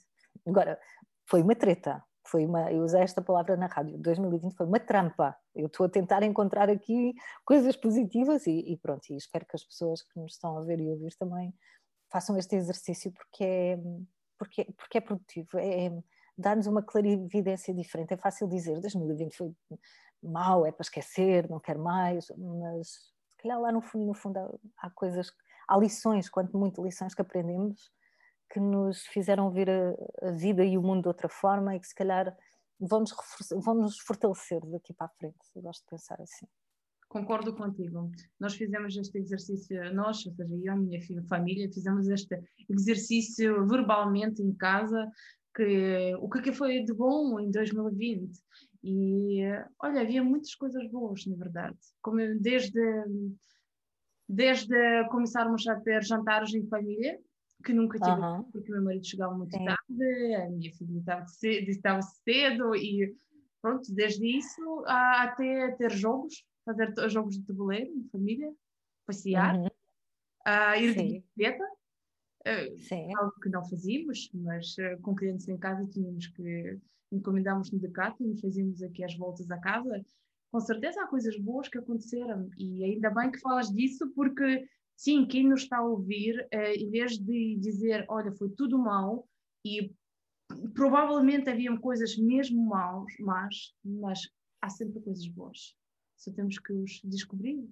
Agora, 0.46 0.80
foi 1.26 1.42
uma 1.42 1.54
treta, 1.54 2.02
foi 2.26 2.46
uma, 2.46 2.72
eu 2.72 2.82
usei 2.82 3.02
esta 3.02 3.20
palavra 3.20 3.56
na 3.56 3.66
rádio, 3.66 3.98
2020 3.98 4.56
foi 4.56 4.66
uma 4.66 4.80
trampa. 4.80 5.36
Eu 5.54 5.66
estou 5.66 5.86
a 5.86 5.88
tentar 5.88 6.22
encontrar 6.22 6.70
aqui 6.70 7.14
coisas 7.44 7.76
positivas 7.76 8.46
e, 8.46 8.72
e, 8.72 8.76
pronto, 8.78 9.04
e 9.10 9.16
espero 9.16 9.46
que 9.46 9.54
as 9.54 9.62
pessoas 9.62 10.02
que 10.02 10.18
nos 10.18 10.32
estão 10.32 10.56
a 10.58 10.62
ver 10.62 10.80
e 10.80 10.88
ouvir 10.88 11.14
também 11.16 11.54
façam 12.10 12.36
este 12.38 12.56
exercício 12.56 13.12
porque 13.12 13.44
é, 13.44 13.78
porque, 14.38 14.64
porque 14.76 14.98
é 14.98 15.00
produtivo, 15.00 15.58
é, 15.58 15.86
é 15.86 16.02
dá-nos 16.36 16.66
uma 16.66 16.82
clarividência 16.82 17.72
diferente. 17.74 18.14
É 18.14 18.16
fácil 18.16 18.48
dizer 18.48 18.80
2020 18.80 19.36
foi 19.36 19.52
mau, 20.22 20.66
é 20.66 20.72
para 20.72 20.82
esquecer, 20.82 21.48
não 21.48 21.60
quero 21.60 21.80
mais, 21.80 22.26
mas 22.36 23.13
calhar 23.44 23.60
lá 23.60 23.70
no 23.70 23.80
fundo, 23.80 24.06
no 24.06 24.14
fundo 24.14 24.38
há, 24.38 24.50
há 24.78 24.90
coisas, 24.90 25.30
há 25.68 25.78
lições, 25.78 26.28
quanto 26.28 26.58
muito 26.58 26.82
lições 26.82 27.14
que 27.14 27.22
aprendemos 27.22 27.92
que 28.50 28.60
nos 28.60 29.06
fizeram 29.06 29.50
ver 29.50 29.68
a, 29.70 30.28
a, 30.28 30.30
vida 30.30 30.64
e 30.64 30.76
o 30.76 30.82
mundo 30.82 31.02
de 31.02 31.08
outra 31.08 31.28
forma 31.28 31.74
e 31.74 31.80
que 31.80 31.88
se 31.88 31.94
calhar 31.94 32.36
vamos, 32.78 33.14
vamos 33.64 33.82
nos 33.82 33.98
fortalecer 33.98 34.60
daqui 34.66 34.92
para 34.92 35.06
a 35.06 35.10
frente. 35.10 35.38
Eu 35.54 35.62
gosto 35.62 35.82
de 35.82 35.90
pensar 35.90 36.20
assim. 36.20 36.46
Concordo 37.08 37.54
contigo. 37.54 38.10
Nós 38.40 38.54
fizemos 38.54 38.96
este 38.96 39.18
exercício, 39.18 39.94
nós, 39.94 40.24
ou 40.26 40.32
seja, 40.32 40.54
eu 40.54 40.60
e 40.60 40.68
a 40.68 40.76
minha 40.76 41.00
família, 41.28 41.70
fizemos 41.72 42.08
este 42.08 42.40
exercício 42.68 43.66
verbalmente 43.66 44.42
em 44.42 44.52
casa, 44.54 45.08
que 45.54 46.14
o 46.16 46.28
que, 46.28 46.42
que 46.42 46.52
foi 46.52 46.84
de 46.84 46.92
bom 46.92 47.38
em 47.38 47.50
2020 47.50 48.32
E 48.86 49.40
olha, 49.82 50.02
havia 50.02 50.22
muitas 50.22 50.54
coisas 50.54 50.86
boas, 50.90 51.24
na 51.24 51.34
verdade. 51.36 51.78
Como 52.02 52.18
desde, 52.38 52.82
desde 54.28 55.08
começarmos 55.08 55.66
a 55.66 55.80
ter 55.80 56.04
jantares 56.04 56.52
em 56.52 56.66
família, 56.66 57.18
que 57.64 57.72
nunca 57.72 57.98
tive, 57.98 58.20
uhum. 58.20 58.42
porque 58.50 58.70
meu 58.70 58.82
marido 58.82 59.06
chegava 59.06 59.34
muito 59.34 59.56
Sim. 59.56 59.64
tarde, 59.64 60.34
a 60.34 60.50
minha 60.50 60.70
filha 60.74 60.98
estava 60.98 61.26
cedo, 61.26 61.70
estava 61.70 62.02
cedo 62.02 62.76
e 62.76 63.16
pronto, 63.62 63.90
desde 63.94 64.36
isso 64.36 64.84
até 64.86 65.70
ter 65.76 65.90
jogos, 65.90 66.44
fazer 66.66 66.92
jogos 67.08 67.38
de 67.38 67.46
tabuleiro 67.46 67.90
em 67.90 68.04
família, 68.10 68.52
passear, 69.06 69.56
uhum. 69.56 69.66
uh, 69.66 70.78
ir 70.78 70.92
Sim. 70.92 71.06
de 71.06 71.12
bicicleta, 71.14 71.64
uh, 72.46 73.18
algo 73.18 73.40
que 73.42 73.48
não 73.48 73.64
fazíamos, 73.66 74.30
mas 74.34 74.76
uh, 74.76 75.00
com 75.00 75.14
clientes 75.14 75.48
em 75.48 75.56
casa 75.56 75.88
tínhamos 75.88 76.26
que 76.26 76.78
encomendámos 77.14 77.70
no 77.70 77.78
e 77.78 78.40
fazíamos 78.40 78.82
aqui 78.82 79.04
as 79.04 79.16
voltas 79.16 79.50
à 79.50 79.58
casa. 79.58 80.04
Com 80.50 80.60
certeza 80.60 81.02
há 81.02 81.06
coisas 81.06 81.38
boas 81.38 81.68
que 81.68 81.78
aconteceram 81.78 82.48
e 82.58 82.84
ainda 82.84 83.10
bem 83.10 83.30
que 83.30 83.40
falas 83.40 83.70
disso 83.70 84.10
porque 84.14 84.66
sim, 84.96 85.26
quem 85.26 85.48
nos 85.48 85.62
está 85.62 85.78
a 85.78 85.86
ouvir, 85.86 86.46
em 86.52 86.90
vez 86.90 87.18
de 87.18 87.56
dizer, 87.60 88.04
olha, 88.08 88.32
foi 88.32 88.50
tudo 88.50 88.78
mal 88.78 89.28
e 89.64 89.92
provavelmente 90.74 91.50
haviam 91.50 91.76
coisas 91.76 92.16
mesmo 92.16 92.64
maus, 92.64 93.12
más, 93.18 93.74
mas 93.84 94.20
há 94.60 94.68
sempre 94.68 95.00
coisas 95.00 95.26
boas. 95.28 95.74
Só 96.16 96.32
temos 96.32 96.58
que 96.58 96.72
os 96.72 97.00
descobrir. 97.04 97.68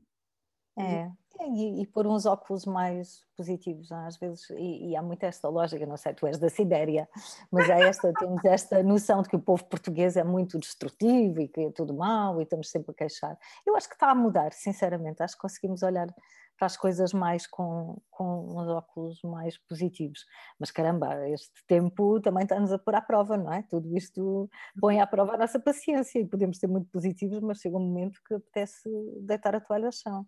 É, 0.77 1.11
e, 1.49 1.83
e 1.83 1.87
por 1.87 2.07
uns 2.07 2.27
óculos 2.27 2.65
mais 2.65 3.25
positivos, 3.37 3.91
é? 3.91 3.95
às 3.95 4.17
vezes, 4.17 4.49
e, 4.51 4.91
e, 4.91 4.97
há 4.97 5.03
muito 5.03 5.25
esta 5.25 5.49
lógica, 5.49 5.85
não 5.87 5.97
sei, 5.97 6.15
tu 6.15 6.27
és 6.27 6.39
da 6.39 6.49
Sibéria, 6.49 7.09
mas 7.51 7.69
há 7.69 7.79
esta, 7.81 8.13
temos 8.19 8.45
esta 8.45 8.83
noção 8.83 9.23
de 9.23 9.29
que 9.29 9.37
o 9.37 9.41
povo 9.41 9.65
português 9.65 10.17
é 10.17 10.25
muito 10.25 10.59
destrutivo 10.59 11.41
e 11.41 11.49
que 11.49 11.61
é 11.61 11.71
tudo 11.71 11.95
mau 11.95 12.41
e 12.41 12.45
estamos 12.45 12.71
sempre 12.71 12.93
a 12.93 12.95
queixar. 12.95 13.37
Eu 13.67 13.77
acho 13.77 13.89
que 13.89 13.95
está 13.95 14.11
a 14.11 14.15
mudar, 14.15 14.53
sinceramente, 14.53 15.23
acho 15.23 15.35
que 15.35 15.43
conseguimos 15.43 15.83
olhar 15.83 16.09
para 16.57 16.67
as 16.67 16.77
coisas 16.77 17.13
mais 17.13 17.47
com, 17.47 18.01
com 18.09 18.47
uns 18.57 18.69
óculos 18.69 19.21
mais 19.25 19.59
positivos. 19.59 20.25
Mas 20.61 20.71
caramba, 20.71 21.29
este 21.29 21.65
tempo 21.67 22.21
também 22.21 22.45
está-nos 22.45 22.73
a 22.73 22.79
pôr 22.79 22.95
à 22.95 23.01
prova, 23.01 23.37
não 23.37 23.53
é? 23.53 23.63
Tudo 23.63 23.97
isto 23.97 24.49
põe 24.81 25.01
à 25.01 25.07
prova 25.07 25.35
a 25.35 25.39
nossa 25.39 25.59
paciência 25.59 26.21
e 26.21 26.27
podemos 26.27 26.59
ser 26.59 26.69
muito 26.69 26.89
positivos, 26.91 27.41
mas 27.41 27.59
chega 27.59 27.77
um 27.77 27.81
momento 27.81 28.21
que 28.25 28.35
apetece 28.35 28.89
deitar 29.23 29.57
a 29.57 29.61
toalha 29.61 29.87
ao 29.87 29.93
chão. 29.93 30.25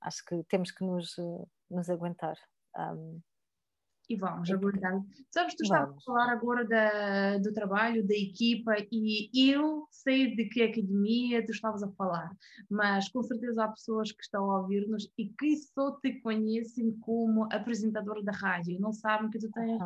Acho 0.00 0.24
que 0.24 0.42
temos 0.44 0.70
que 0.70 0.84
nos, 0.84 1.16
nos 1.70 1.90
aguentar. 1.90 2.36
Um, 2.76 3.20
e 4.08 4.16
vamos 4.16 4.50
aguardar. 4.50 5.02
Sabes, 5.30 5.54
tu 5.54 5.64
estavas 5.64 5.94
a 5.94 6.00
falar 6.00 6.32
agora 6.32 6.64
da, 6.64 7.36
do 7.38 7.52
trabalho, 7.52 8.06
da 8.06 8.14
equipa, 8.14 8.74
e 8.90 9.50
eu 9.50 9.86
sei 9.90 10.34
de 10.34 10.46
que 10.46 10.62
academia 10.62 11.44
tu 11.44 11.52
estavas 11.52 11.82
a 11.82 11.90
falar, 11.92 12.34
mas 12.70 13.10
com 13.10 13.22
certeza 13.22 13.64
há 13.64 13.68
pessoas 13.68 14.10
que 14.10 14.22
estão 14.22 14.50
a 14.50 14.62
ouvir-nos 14.62 15.12
e 15.18 15.28
que 15.28 15.56
só 15.56 15.92
te 16.00 16.20
conhecem 16.20 16.98
como 17.00 17.44
apresentadora 17.52 18.22
da 18.22 18.32
rádio, 18.32 18.80
não 18.80 18.92
sabem 18.92 19.28
que 19.28 19.38
tu 19.38 19.50
tens 19.50 19.78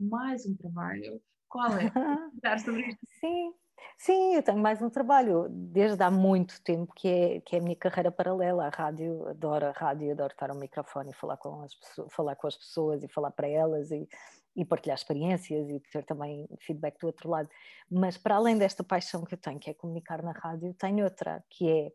mais 0.00 0.46
um 0.46 0.56
trabalho. 0.56 1.20
Qual 1.46 1.70
é? 1.76 1.92
sobre 2.64 2.88
isto? 2.88 3.06
Sim, 3.20 3.52
Sim, 3.98 4.34
eu 4.34 4.42
tenho 4.42 4.58
mais 4.58 4.80
um 4.82 4.90
trabalho 4.90 5.46
desde 5.48 6.02
há 6.02 6.10
muito 6.10 6.60
tempo 6.62 6.92
que 6.94 7.08
é, 7.08 7.40
que 7.40 7.56
é 7.56 7.58
a 7.58 7.62
minha 7.62 7.76
carreira 7.76 8.10
paralela. 8.10 8.66
A 8.66 8.68
rádio, 8.68 9.26
adoro 9.28 9.66
a 9.66 9.70
rádio, 9.72 10.12
adoro 10.12 10.32
estar 10.32 10.50
ao 10.50 10.56
microfone 10.56 11.10
e 11.10 11.14
falar 11.14 11.36
com 11.36 11.62
as 11.62 11.74
pessoas, 11.74 12.12
falar 12.12 12.36
com 12.36 12.46
as 12.46 12.56
pessoas 12.56 13.02
e 13.02 13.08
falar 13.08 13.30
para 13.30 13.48
elas 13.48 13.90
e, 13.90 14.08
e 14.54 14.64
partilhar 14.64 14.96
experiências 14.96 15.68
e 15.68 15.80
ter 15.80 16.04
também 16.04 16.46
feedback 16.60 16.98
do 17.00 17.06
outro 17.06 17.28
lado. 17.28 17.48
Mas 17.90 18.16
para 18.16 18.36
além 18.36 18.58
desta 18.58 18.84
paixão 18.84 19.24
que 19.24 19.34
eu 19.34 19.38
tenho, 19.38 19.58
que 19.58 19.70
é 19.70 19.74
comunicar 19.74 20.22
na 20.22 20.32
rádio, 20.32 20.74
tenho 20.74 21.04
outra, 21.04 21.42
que 21.50 21.68
é 21.68 21.92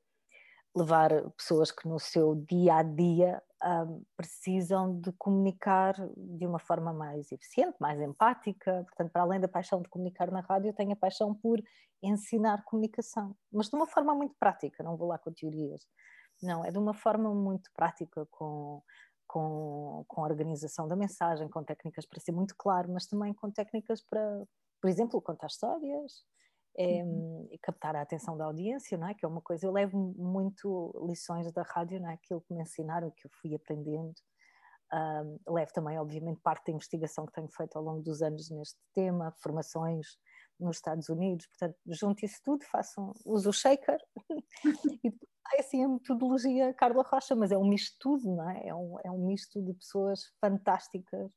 levar 0.76 1.10
pessoas 1.32 1.72
que 1.72 1.88
no 1.88 2.00
seu 2.00 2.36
dia 2.36 2.76
a 2.76 2.84
dia 2.84 3.42
um, 3.64 4.04
precisam 4.18 5.00
de 5.00 5.12
comunicar 5.14 5.96
de 6.18 6.46
uma 6.48 6.60
forma 6.60 6.94
mais 6.94 7.32
eficiente, 7.32 7.76
mais 7.80 8.00
empática. 8.00 8.84
Portanto, 8.86 9.12
para 9.12 9.22
além 9.22 9.40
da 9.40 9.48
paixão 9.48 9.82
de 9.82 9.90
comunicar 9.90 10.32
na 10.32 10.42
rádio, 10.42 10.70
eu 10.70 10.74
tenho 10.74 10.94
a 10.94 10.96
paixão 10.96 11.34
por 11.34 11.62
ensinar 12.02 12.64
comunicação, 12.64 13.36
mas 13.52 13.70
de 13.70 13.76
uma 13.76 13.86
forma 13.86 14.16
muito 14.16 14.36
prática, 14.40 14.84
não 14.84 14.98
vou 14.98 15.08
lá 15.08 15.20
com 15.20 15.32
teorias. 15.32 15.86
Não, 16.42 16.66
é 16.66 16.72
de 16.72 16.80
uma 16.80 16.94
forma 16.94 17.34
muito 17.36 17.70
prática, 17.76 18.26
com, 18.32 18.82
com, 19.28 20.04
com 20.08 20.22
a 20.22 20.28
organização 20.28 20.88
da 20.88 20.96
mensagem, 20.96 21.48
com 21.48 21.64
técnicas 21.64 22.06
para 22.06 22.20
ser 22.20 22.32
muito 22.32 22.56
claro, 22.58 22.92
mas 22.92 23.06
também 23.06 23.34
com 23.34 23.52
técnicas 23.52 24.02
para, 24.02 24.44
por 24.82 24.90
exemplo, 24.90 25.22
contar 25.22 25.48
histórias, 25.48 26.24
é, 26.78 27.04
captar 27.62 27.96
a 27.96 28.02
atenção 28.02 28.38
da 28.38 28.46
audiência, 28.46 28.98
não 28.98 29.08
é? 29.08 29.14
Que 29.14 29.26
é 29.26 29.28
uma 29.28 29.42
coisa, 29.42 29.66
eu 29.66 29.72
levo 29.72 29.98
muito 30.18 30.92
lições 31.08 31.52
da 31.52 31.64
rádio, 31.64 32.00
não 32.00 32.10
é? 32.10 32.14
Aquilo 32.14 32.42
que 32.42 32.54
me 32.54 32.62
ensinaram, 32.62 33.12
que 33.12 33.26
eu 33.26 33.32
fui 33.42 33.54
aprendendo. 33.56 34.14
Um, 34.94 35.54
levo 35.54 35.72
também, 35.74 35.98
obviamente, 35.98 36.42
parte 36.42 36.68
da 36.68 36.74
investigação 36.74 37.26
que 37.26 37.34
tenho 37.34 37.50
feito 37.50 37.78
ao 37.78 37.84
longo 37.84 38.02
dos 38.02 38.22
anos 38.22 38.50
neste 38.50 38.78
tema, 38.94 39.34
formações 39.42 40.06
nos 40.60 40.78
Estados 40.78 41.10
Unidos, 41.10 41.48
portanto, 41.48 41.78
junto 41.88 42.26
isso 42.26 42.40
tudo, 42.44 42.64
faço 42.66 43.02
um, 43.02 43.12
uso 43.26 43.50
o 43.50 43.54
shaker 43.54 43.98
e 45.04 45.12
é 45.56 45.60
assim 45.60 45.84
a 45.84 45.88
metodologia 45.88 46.74
Carla 46.74 47.04
Rocha, 47.04 47.36
mas 47.36 47.52
é 47.52 47.58
um 47.58 47.68
misto 47.68 47.96
tudo, 48.00 48.36
não 48.36 48.50
é? 48.50 48.68
É 48.68 48.76
um, 48.76 48.98
é 49.04 49.12
um 49.12 49.26
misto 49.26 49.62
de 49.62 49.74
pessoas 49.74 50.22
fantásticas 50.40 51.32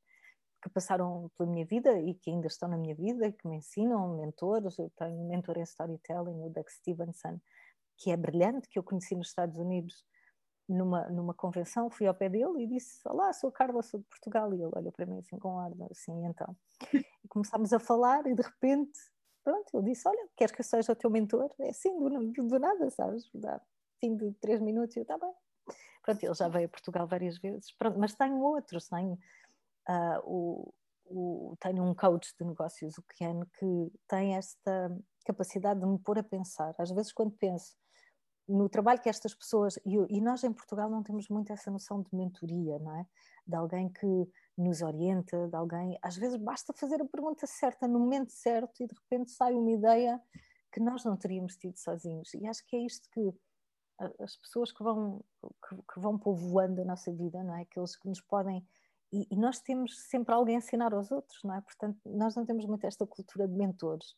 que 0.64 0.70
passaram 0.70 1.30
pela 1.36 1.50
minha 1.50 1.66
vida 1.66 1.92
e 2.00 2.14
que 2.14 2.30
ainda 2.30 2.46
estão 2.46 2.66
na 2.66 2.78
minha 2.78 2.94
vida, 2.94 3.30
que 3.30 3.46
me 3.46 3.56
ensinam, 3.56 4.16
mentores. 4.16 4.78
Eu 4.78 4.90
tenho 4.96 5.14
um 5.14 5.28
mentor 5.28 5.58
em 5.58 5.62
storytelling, 5.62 6.42
o 6.42 6.48
Doug 6.48 6.66
Stevenson, 6.70 7.38
que 7.98 8.10
é 8.10 8.16
brilhante, 8.16 8.66
que 8.70 8.78
eu 8.78 8.82
conheci 8.82 9.14
nos 9.14 9.28
Estados 9.28 9.58
Unidos 9.58 10.06
numa, 10.66 11.06
numa 11.10 11.34
convenção. 11.34 11.90
Fui 11.90 12.06
ao 12.06 12.14
pé 12.14 12.30
dele 12.30 12.62
e 12.62 12.66
disse: 12.66 12.98
Olá, 13.06 13.30
sou 13.34 13.52
Carla, 13.52 13.82
sou 13.82 14.00
de 14.00 14.06
Portugal. 14.06 14.54
E 14.54 14.56
ele 14.56 14.70
olhou 14.74 14.90
para 14.90 15.04
mim 15.04 15.18
assim 15.18 15.38
com 15.38 15.58
ar, 15.58 15.70
assim, 15.90 16.24
então. 16.24 16.56
E 16.94 17.28
começámos 17.28 17.74
a 17.74 17.78
falar 17.78 18.26
e 18.26 18.34
de 18.34 18.42
repente, 18.42 18.98
pronto, 19.44 19.68
eu 19.74 19.82
disse: 19.82 20.08
Olha, 20.08 20.28
queres 20.34 20.54
que 20.54 20.62
eu 20.62 20.64
seja 20.64 20.92
o 20.92 20.96
teu 20.96 21.10
mentor? 21.10 21.50
É 21.60 21.68
assim, 21.68 21.94
do, 21.98 22.32
do 22.32 22.58
nada, 22.58 22.88
sabes? 22.88 23.28
Dá 23.34 23.60
fim 24.00 24.16
de 24.16 24.32
três 24.40 24.62
minutos 24.62 24.96
e 24.96 25.00
eu, 25.00 25.02
está 25.02 25.18
bem. 25.18 25.34
Pronto, 26.02 26.24
ele 26.24 26.34
já 26.34 26.48
veio 26.48 26.66
a 26.66 26.70
Portugal 26.70 27.06
várias 27.06 27.36
vezes, 27.38 27.70
pronto, 27.78 27.98
mas 27.98 28.14
tenho 28.14 28.38
outros, 28.38 28.88
tenho 28.88 29.18
uh, 29.88 30.20
o, 30.24 30.74
o, 31.06 31.56
tenho 31.60 31.82
um 31.82 31.94
coach 31.94 32.34
de 32.38 32.46
negócios, 32.46 32.96
o 32.98 33.02
Ken, 33.16 33.40
que 33.58 33.92
tem 34.08 34.36
esta 34.36 34.96
capacidade 35.24 35.80
de 35.80 35.86
me 35.86 35.98
pôr 35.98 36.18
a 36.18 36.22
pensar. 36.22 36.74
Às 36.78 36.90
vezes, 36.90 37.12
quando 37.12 37.32
penso 37.32 37.74
no 38.46 38.68
trabalho 38.68 39.00
que 39.00 39.08
estas 39.08 39.34
pessoas, 39.34 39.78
e, 39.84 39.96
e, 40.10 40.20
nós 40.20 40.44
em 40.44 40.52
Portugal 40.52 40.90
não 40.90 41.02
temos 41.02 41.28
muito 41.28 41.52
essa 41.52 41.70
noção 41.70 42.02
de 42.02 42.14
mentoria, 42.14 42.78
não 42.78 42.94
é? 42.96 43.06
De 43.46 43.56
alguém 43.56 43.88
que 43.88 44.06
nos 44.56 44.82
orienta, 44.82 45.48
de 45.48 45.56
alguém. 45.56 45.98
Às 46.02 46.16
vezes 46.16 46.36
basta 46.36 46.72
fazer 46.72 47.00
a 47.00 47.06
pergunta 47.06 47.46
certa 47.46 47.88
no 47.88 47.98
momento 47.98 48.32
certo 48.32 48.82
e 48.82 48.86
de 48.86 48.94
repente 48.94 49.30
sai 49.30 49.54
uma 49.54 49.70
ideia 49.70 50.20
que 50.70 50.80
nós 50.80 51.04
não 51.04 51.16
teríamos 51.16 51.56
tido 51.56 51.78
sozinhos. 51.78 52.34
E 52.34 52.46
acho 52.46 52.64
que 52.66 52.76
é 52.76 52.80
isto 52.80 53.08
que 53.10 53.32
as 54.20 54.36
pessoas 54.36 54.72
que 54.72 54.82
vão, 54.82 55.24
que, 55.68 55.76
que 55.76 56.00
vão 56.00 56.18
povoando 56.18 56.82
a 56.82 56.84
nossa 56.84 57.12
vida, 57.12 57.42
não 57.42 57.56
é? 57.56 57.62
Aqueles 57.62 57.96
que 57.96 58.08
nos 58.08 58.20
podem 58.20 58.66
e, 59.14 59.26
e, 59.30 59.36
nós 59.36 59.60
temos 59.60 59.96
sempre 60.08 60.34
alguém 60.34 60.56
a 60.56 60.58
ensinar 60.58 60.92
aos 60.92 61.10
outros, 61.12 61.38
não 61.44 61.54
é? 61.54 61.60
Portanto, 61.60 61.98
nós 62.04 62.34
não 62.34 62.44
temos 62.44 62.66
muito 62.66 62.84
esta 62.86 63.06
cultura 63.06 63.46
de 63.46 63.54
mentores, 63.54 64.14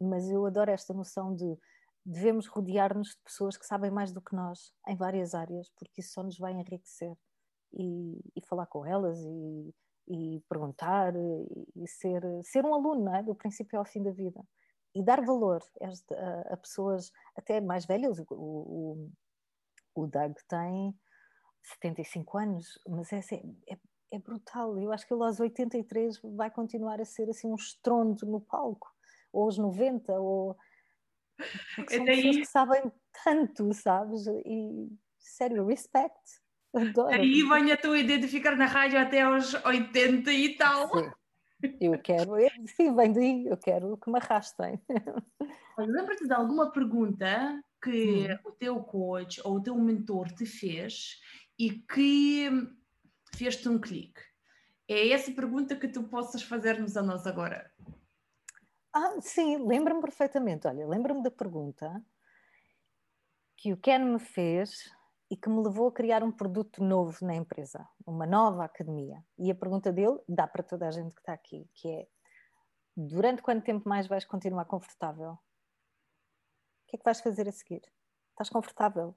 mas 0.00 0.28
eu 0.28 0.44
adoro 0.44 0.70
esta 0.70 0.92
noção 0.92 1.34
de 1.34 1.56
devemos 2.04 2.46
rodear-nos 2.46 3.10
de 3.10 3.22
pessoas 3.22 3.56
que 3.56 3.66
sabem 3.66 3.90
mais 3.90 4.12
do 4.12 4.20
que 4.20 4.34
nós 4.34 4.72
em 4.88 4.96
várias 4.96 5.34
áreas, 5.34 5.70
porque 5.76 6.00
isso 6.00 6.14
só 6.14 6.22
nos 6.22 6.38
vai 6.38 6.52
enriquecer 6.52 7.14
e, 7.72 8.18
e 8.34 8.44
falar 8.46 8.66
com 8.66 8.84
elas 8.84 9.18
e, 9.20 9.74
e 10.08 10.40
perguntar 10.48 11.14
e, 11.76 11.86
ser, 11.86 12.22
ser 12.42 12.64
um 12.64 12.74
aluno, 12.74 13.04
não 13.04 13.14
é? 13.14 13.22
Do 13.22 13.34
princípio 13.34 13.78
ao 13.78 13.84
fim 13.84 14.02
da 14.02 14.10
vida 14.10 14.42
e 14.94 15.04
dar 15.04 15.24
valor 15.24 15.62
a, 15.80 16.54
a 16.54 16.56
pessoas 16.56 17.12
até 17.36 17.60
mais 17.60 17.86
velhas. 17.86 18.18
O, 18.18 18.24
o, 18.34 19.10
o 19.94 20.06
Doug 20.06 20.34
tem 20.48 20.98
75 21.62 22.38
anos, 22.38 22.66
mas 22.88 23.12
é, 23.12 23.20
é, 23.68 23.78
é 24.10 24.18
brutal. 24.18 24.78
Eu 24.78 24.92
acho 24.92 25.06
que 25.06 25.14
ele 25.14 25.22
aos 25.22 25.40
83 25.40 26.20
vai 26.22 26.50
continuar 26.50 27.00
a 27.00 27.04
ser 27.04 27.28
assim 27.30 27.48
um 27.48 27.54
estrondo 27.54 28.26
no 28.26 28.40
palco, 28.40 28.88
ou 29.32 29.44
aos 29.44 29.58
90, 29.58 30.12
ou 30.20 30.56
porque 31.76 31.94
são 31.96 32.04
daí... 32.04 32.16
pessoas 32.16 32.36
que 32.36 32.46
sabem 32.46 32.92
tanto, 33.24 33.74
sabes? 33.74 34.26
E 34.26 34.88
sério, 35.18 35.66
respect. 35.66 36.18
Adoro. 36.74 37.14
Aí 37.14 37.42
vem 37.42 37.72
a 37.72 37.76
tua 37.76 37.98
ideia 37.98 38.18
de 38.18 38.28
ficar 38.28 38.56
na 38.56 38.66
rádio 38.66 38.98
até 38.98 39.22
aos 39.22 39.54
80 39.54 40.32
e 40.32 40.56
tal. 40.56 40.88
Sim. 40.88 41.10
Eu 41.80 41.98
quero, 41.98 42.32
sim, 42.74 42.94
vem 42.94 43.12
daí, 43.12 43.46
eu 43.46 43.56
quero 43.56 43.96
que 43.98 44.10
me 44.10 44.18
arrastem. 44.18 44.80
Lembra-te 45.78 46.26
de 46.26 46.32
alguma 46.32 46.70
pergunta 46.70 47.62
que 47.82 48.28
hum. 48.30 48.48
o 48.48 48.52
teu 48.52 48.80
coach 48.82 49.40
ou 49.44 49.56
o 49.56 49.62
teu 49.62 49.76
mentor 49.76 50.28
te 50.28 50.46
fez 50.46 51.20
e 51.58 51.70
que 51.70 52.48
fez-te 53.40 53.70
um 53.70 53.80
clique? 53.80 54.20
É 54.86 55.08
essa 55.08 55.32
pergunta 55.32 55.74
que 55.74 55.88
tu 55.88 56.02
possas 56.04 56.42
fazer-nos 56.42 56.94
a 56.94 57.02
nós 57.02 57.26
agora. 57.26 57.72
Ah, 58.92 59.18
sim, 59.22 59.56
lembro-me 59.66 60.02
perfeitamente. 60.02 60.66
Olha, 60.66 60.86
lembro-me 60.86 61.22
da 61.22 61.30
pergunta 61.30 62.04
que 63.56 63.72
o 63.72 63.78
Ken 63.78 64.00
me 64.00 64.18
fez 64.18 64.92
e 65.30 65.36
que 65.36 65.48
me 65.48 65.62
levou 65.62 65.88
a 65.88 65.92
criar 65.92 66.22
um 66.22 66.30
produto 66.30 66.84
novo 66.84 67.16
na 67.24 67.34
empresa, 67.34 67.88
uma 68.06 68.26
nova 68.26 68.64
academia. 68.64 69.24
E 69.38 69.50
a 69.50 69.54
pergunta 69.54 69.90
dele 69.90 70.18
dá 70.28 70.46
para 70.46 70.62
toda 70.62 70.86
a 70.86 70.90
gente 70.90 71.14
que 71.14 71.20
está 71.20 71.32
aqui, 71.32 71.66
que 71.72 71.88
é 71.88 72.08
durante 72.94 73.40
quanto 73.40 73.64
tempo 73.64 73.88
mais 73.88 74.06
vais 74.06 74.26
continuar 74.26 74.66
confortável? 74.66 75.32
O 75.32 75.38
que 76.88 76.96
é 76.96 76.98
que 76.98 77.04
vais 77.04 77.20
fazer 77.22 77.48
a 77.48 77.52
seguir? 77.52 77.80
Estás 78.32 78.50
confortável? 78.50 79.08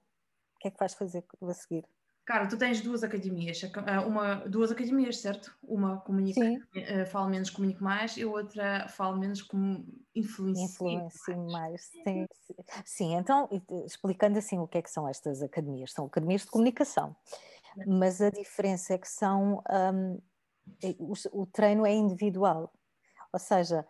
O 0.56 0.60
que 0.62 0.70
é 0.70 0.72
que 0.72 0.80
vais 0.80 0.94
fazer 0.94 1.26
a 1.42 1.54
seguir? 1.54 1.86
Cara, 2.26 2.48
tu 2.48 2.58
tens 2.58 2.80
duas 2.80 3.04
academias, 3.04 3.62
eh, 3.64 4.00
uma, 4.00 4.36
duas 4.48 4.72
academias, 4.72 5.20
certo? 5.20 5.54
Uma 5.62 6.00
comunica, 6.00 6.40
uh, 6.40 7.06
fala 7.06 7.28
menos, 7.28 7.50
comunique 7.50 7.84
mais, 7.84 8.16
e 8.16 8.24
outra 8.24 8.88
fala 8.88 9.18
menos, 9.18 9.42
como 9.42 9.86
influencia, 10.16 10.66
influencia 10.66 11.36
mais. 11.36 11.52
mais. 11.52 11.82
Sim, 11.82 12.28
sim, 12.86 13.16
então, 13.16 13.50
explicando 13.86 14.38
assim 14.38 14.58
o 14.58 14.68
que 14.68 14.78
é 14.78 14.82
que 14.82 14.90
são 14.90 15.06
estas 15.06 15.42
academias, 15.42 15.92
são 15.92 16.06
academias 16.06 16.44
de 16.44 16.48
comunicação, 16.48 17.14
mas 17.86 18.22
a 18.22 18.30
diferença 18.30 18.94
é 18.94 18.98
que 18.98 19.10
são, 19.10 19.62
um, 19.94 20.22
o, 21.00 21.14
o 21.42 21.46
treino 21.46 21.86
é 21.86 21.94
individual, 21.94 22.72
ou 23.34 23.40
seja, 23.40 23.86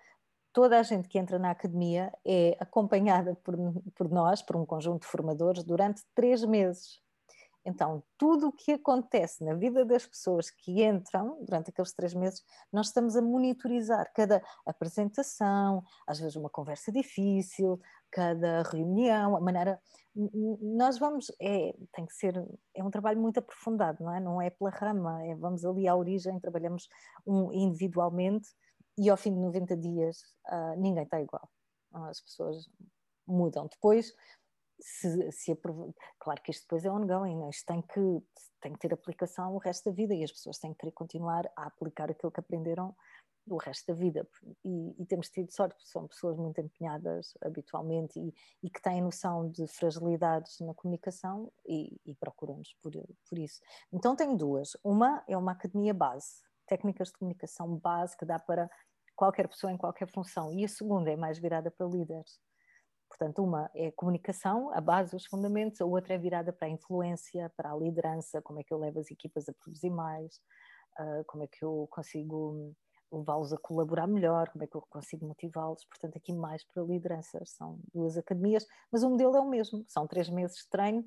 toda 0.51 0.79
a 0.79 0.83
gente 0.83 1.07
que 1.07 1.19
entra 1.19 1.37
na 1.37 1.51
academia 1.51 2.11
é 2.25 2.57
acompanhada 2.59 3.35
por, 3.43 3.55
por 3.93 4.09
nós, 4.09 4.41
por 4.41 4.55
um 4.55 4.65
conjunto 4.65 5.01
de 5.01 5.07
formadores, 5.07 5.63
durante 5.63 6.01
três 6.15 6.43
meses. 6.43 7.03
Então, 7.65 8.03
tudo 8.17 8.49
o 8.49 8.51
que 8.51 8.73
acontece 8.73 9.43
na 9.43 9.53
vida 9.53 9.85
das 9.85 10.05
pessoas 10.05 10.51
que 10.51 10.83
entram 10.83 11.37
durante 11.43 11.69
aqueles 11.69 11.93
três 11.93 12.13
meses, 12.13 12.43
nós 12.71 12.87
estamos 12.87 13.15
a 13.15 13.21
monitorizar 13.21 14.11
cada 14.13 14.43
apresentação, 14.65 15.83
às 16.05 16.19
vezes 16.19 16.35
uma 16.35 16.49
conversa 16.49 16.91
difícil, 16.91 17.79
cada 18.11 18.63
reunião, 18.63 19.35
a 19.35 19.39
maneira. 19.39 19.79
Nós 20.61 20.99
vamos, 20.99 21.31
é, 21.41 21.73
tem 21.93 22.05
que 22.05 22.13
ser, 22.13 22.35
é 22.75 22.83
um 22.83 22.91
trabalho 22.91 23.19
muito 23.19 23.39
aprofundado, 23.39 24.03
não 24.03 24.13
é? 24.13 24.19
Não 24.19 24.41
é 24.41 24.49
pela 24.49 24.69
rama, 24.69 25.25
é, 25.25 25.33
vamos 25.35 25.63
ali 25.63 25.87
à 25.87 25.95
origem, 25.95 26.39
trabalhamos 26.39 26.87
um, 27.25 27.51
individualmente 27.53 28.49
e 28.97 29.09
ao 29.09 29.17
fim 29.17 29.33
de 29.33 29.39
90 29.39 29.75
dias 29.77 30.21
uh, 30.51 30.79
ninguém 30.79 31.03
está 31.03 31.19
igual. 31.19 31.49
As 31.93 32.21
pessoas 32.21 32.69
mudam. 33.25 33.67
Depois 33.67 34.13
se, 34.79 35.31
se 35.31 35.55
claro 36.19 36.41
que 36.41 36.51
isto 36.51 36.63
depois 36.63 36.85
é 36.85 36.91
ongoing, 36.91 37.37
né? 37.37 37.49
isto 37.49 37.65
tem 37.65 37.81
que, 37.81 38.23
tem 38.61 38.73
que 38.73 38.79
ter 38.79 38.93
aplicação 38.93 39.53
o 39.53 39.57
resto 39.57 39.89
da 39.89 39.95
vida 39.95 40.13
e 40.13 40.23
as 40.23 40.31
pessoas 40.31 40.57
têm 40.57 40.73
que 40.73 40.79
querer 40.79 40.91
continuar 40.91 41.49
a 41.55 41.67
aplicar 41.67 42.09
aquilo 42.09 42.31
que 42.31 42.39
aprenderam 42.39 42.95
o 43.47 43.57
resto 43.57 43.87
da 43.87 43.93
vida 43.93 44.27
e, 44.63 45.01
e 45.01 45.05
temos 45.05 45.29
tido 45.29 45.51
sorte 45.51 45.75
porque 45.75 45.89
são 45.89 46.07
pessoas 46.07 46.37
muito 46.37 46.61
empenhadas 46.61 47.33
habitualmente 47.41 48.17
e, 48.19 48.33
e 48.63 48.69
que 48.69 48.81
têm 48.81 49.01
noção 49.01 49.49
de 49.49 49.67
fragilidades 49.67 50.59
na 50.61 50.73
comunicação 50.73 51.51
e, 51.65 51.99
e 52.05 52.15
procuram-nos 52.15 52.73
por, 52.81 52.93
por 53.29 53.37
isso. 53.37 53.59
Então 53.91 54.15
tenho 54.15 54.37
duas, 54.37 54.77
uma 54.83 55.23
é 55.27 55.37
uma 55.37 55.51
academia 55.51 55.93
base, 55.93 56.41
técnicas 56.67 57.09
de 57.09 57.17
comunicação 57.17 57.75
base 57.77 58.15
que 58.15 58.25
dá 58.25 58.39
para 58.39 58.69
qualquer 59.15 59.47
pessoa 59.47 59.71
em 59.71 59.77
qualquer 59.77 60.07
função 60.07 60.51
e 60.53 60.63
a 60.63 60.69
segunda 60.69 61.11
é 61.11 61.15
mais 61.15 61.37
virada 61.37 61.69
para 61.69 61.85
líderes 61.85 62.39
Portanto, 63.13 63.43
uma 63.43 63.69
é 63.75 63.91
comunicação, 63.91 64.73
a 64.73 64.81
base, 64.81 65.15
os 65.15 65.27
fundamentos, 65.27 65.79
a 65.79 65.85
outra 65.85 66.15
é 66.15 66.17
virada 66.17 66.51
para 66.51 66.67
a 66.67 66.71
influência, 66.71 67.51
para 67.55 67.71
a 67.71 67.75
liderança, 67.75 68.41
como 68.41 68.59
é 68.59 68.63
que 68.63 68.73
eu 68.73 68.79
levo 68.79 68.99
as 68.99 69.11
equipas 69.11 69.47
a 69.47 69.53
produzir 69.53 69.91
mais, 69.91 70.41
uh, 70.99 71.23
como 71.27 71.43
é 71.43 71.47
que 71.47 71.63
eu 71.63 71.87
consigo 71.91 72.75
levá-los 73.11 73.53
a 73.53 73.57
colaborar 73.59 74.07
melhor, 74.07 74.49
como 74.49 74.63
é 74.63 74.67
que 74.67 74.75
eu 74.75 74.81
consigo 74.89 75.27
motivá-los. 75.27 75.85
Portanto, 75.85 76.17
aqui 76.17 76.33
mais 76.33 76.63
para 76.63 76.81
lideranças. 76.81 77.51
São 77.51 77.79
duas 77.93 78.17
academias, 78.17 78.65
mas 78.91 79.03
o 79.03 79.09
modelo 79.11 79.37
é 79.37 79.39
o 79.41 79.47
mesmo. 79.47 79.85
São 79.87 80.07
três 80.07 80.27
meses 80.27 80.63
de 80.63 80.69
treino 80.69 81.05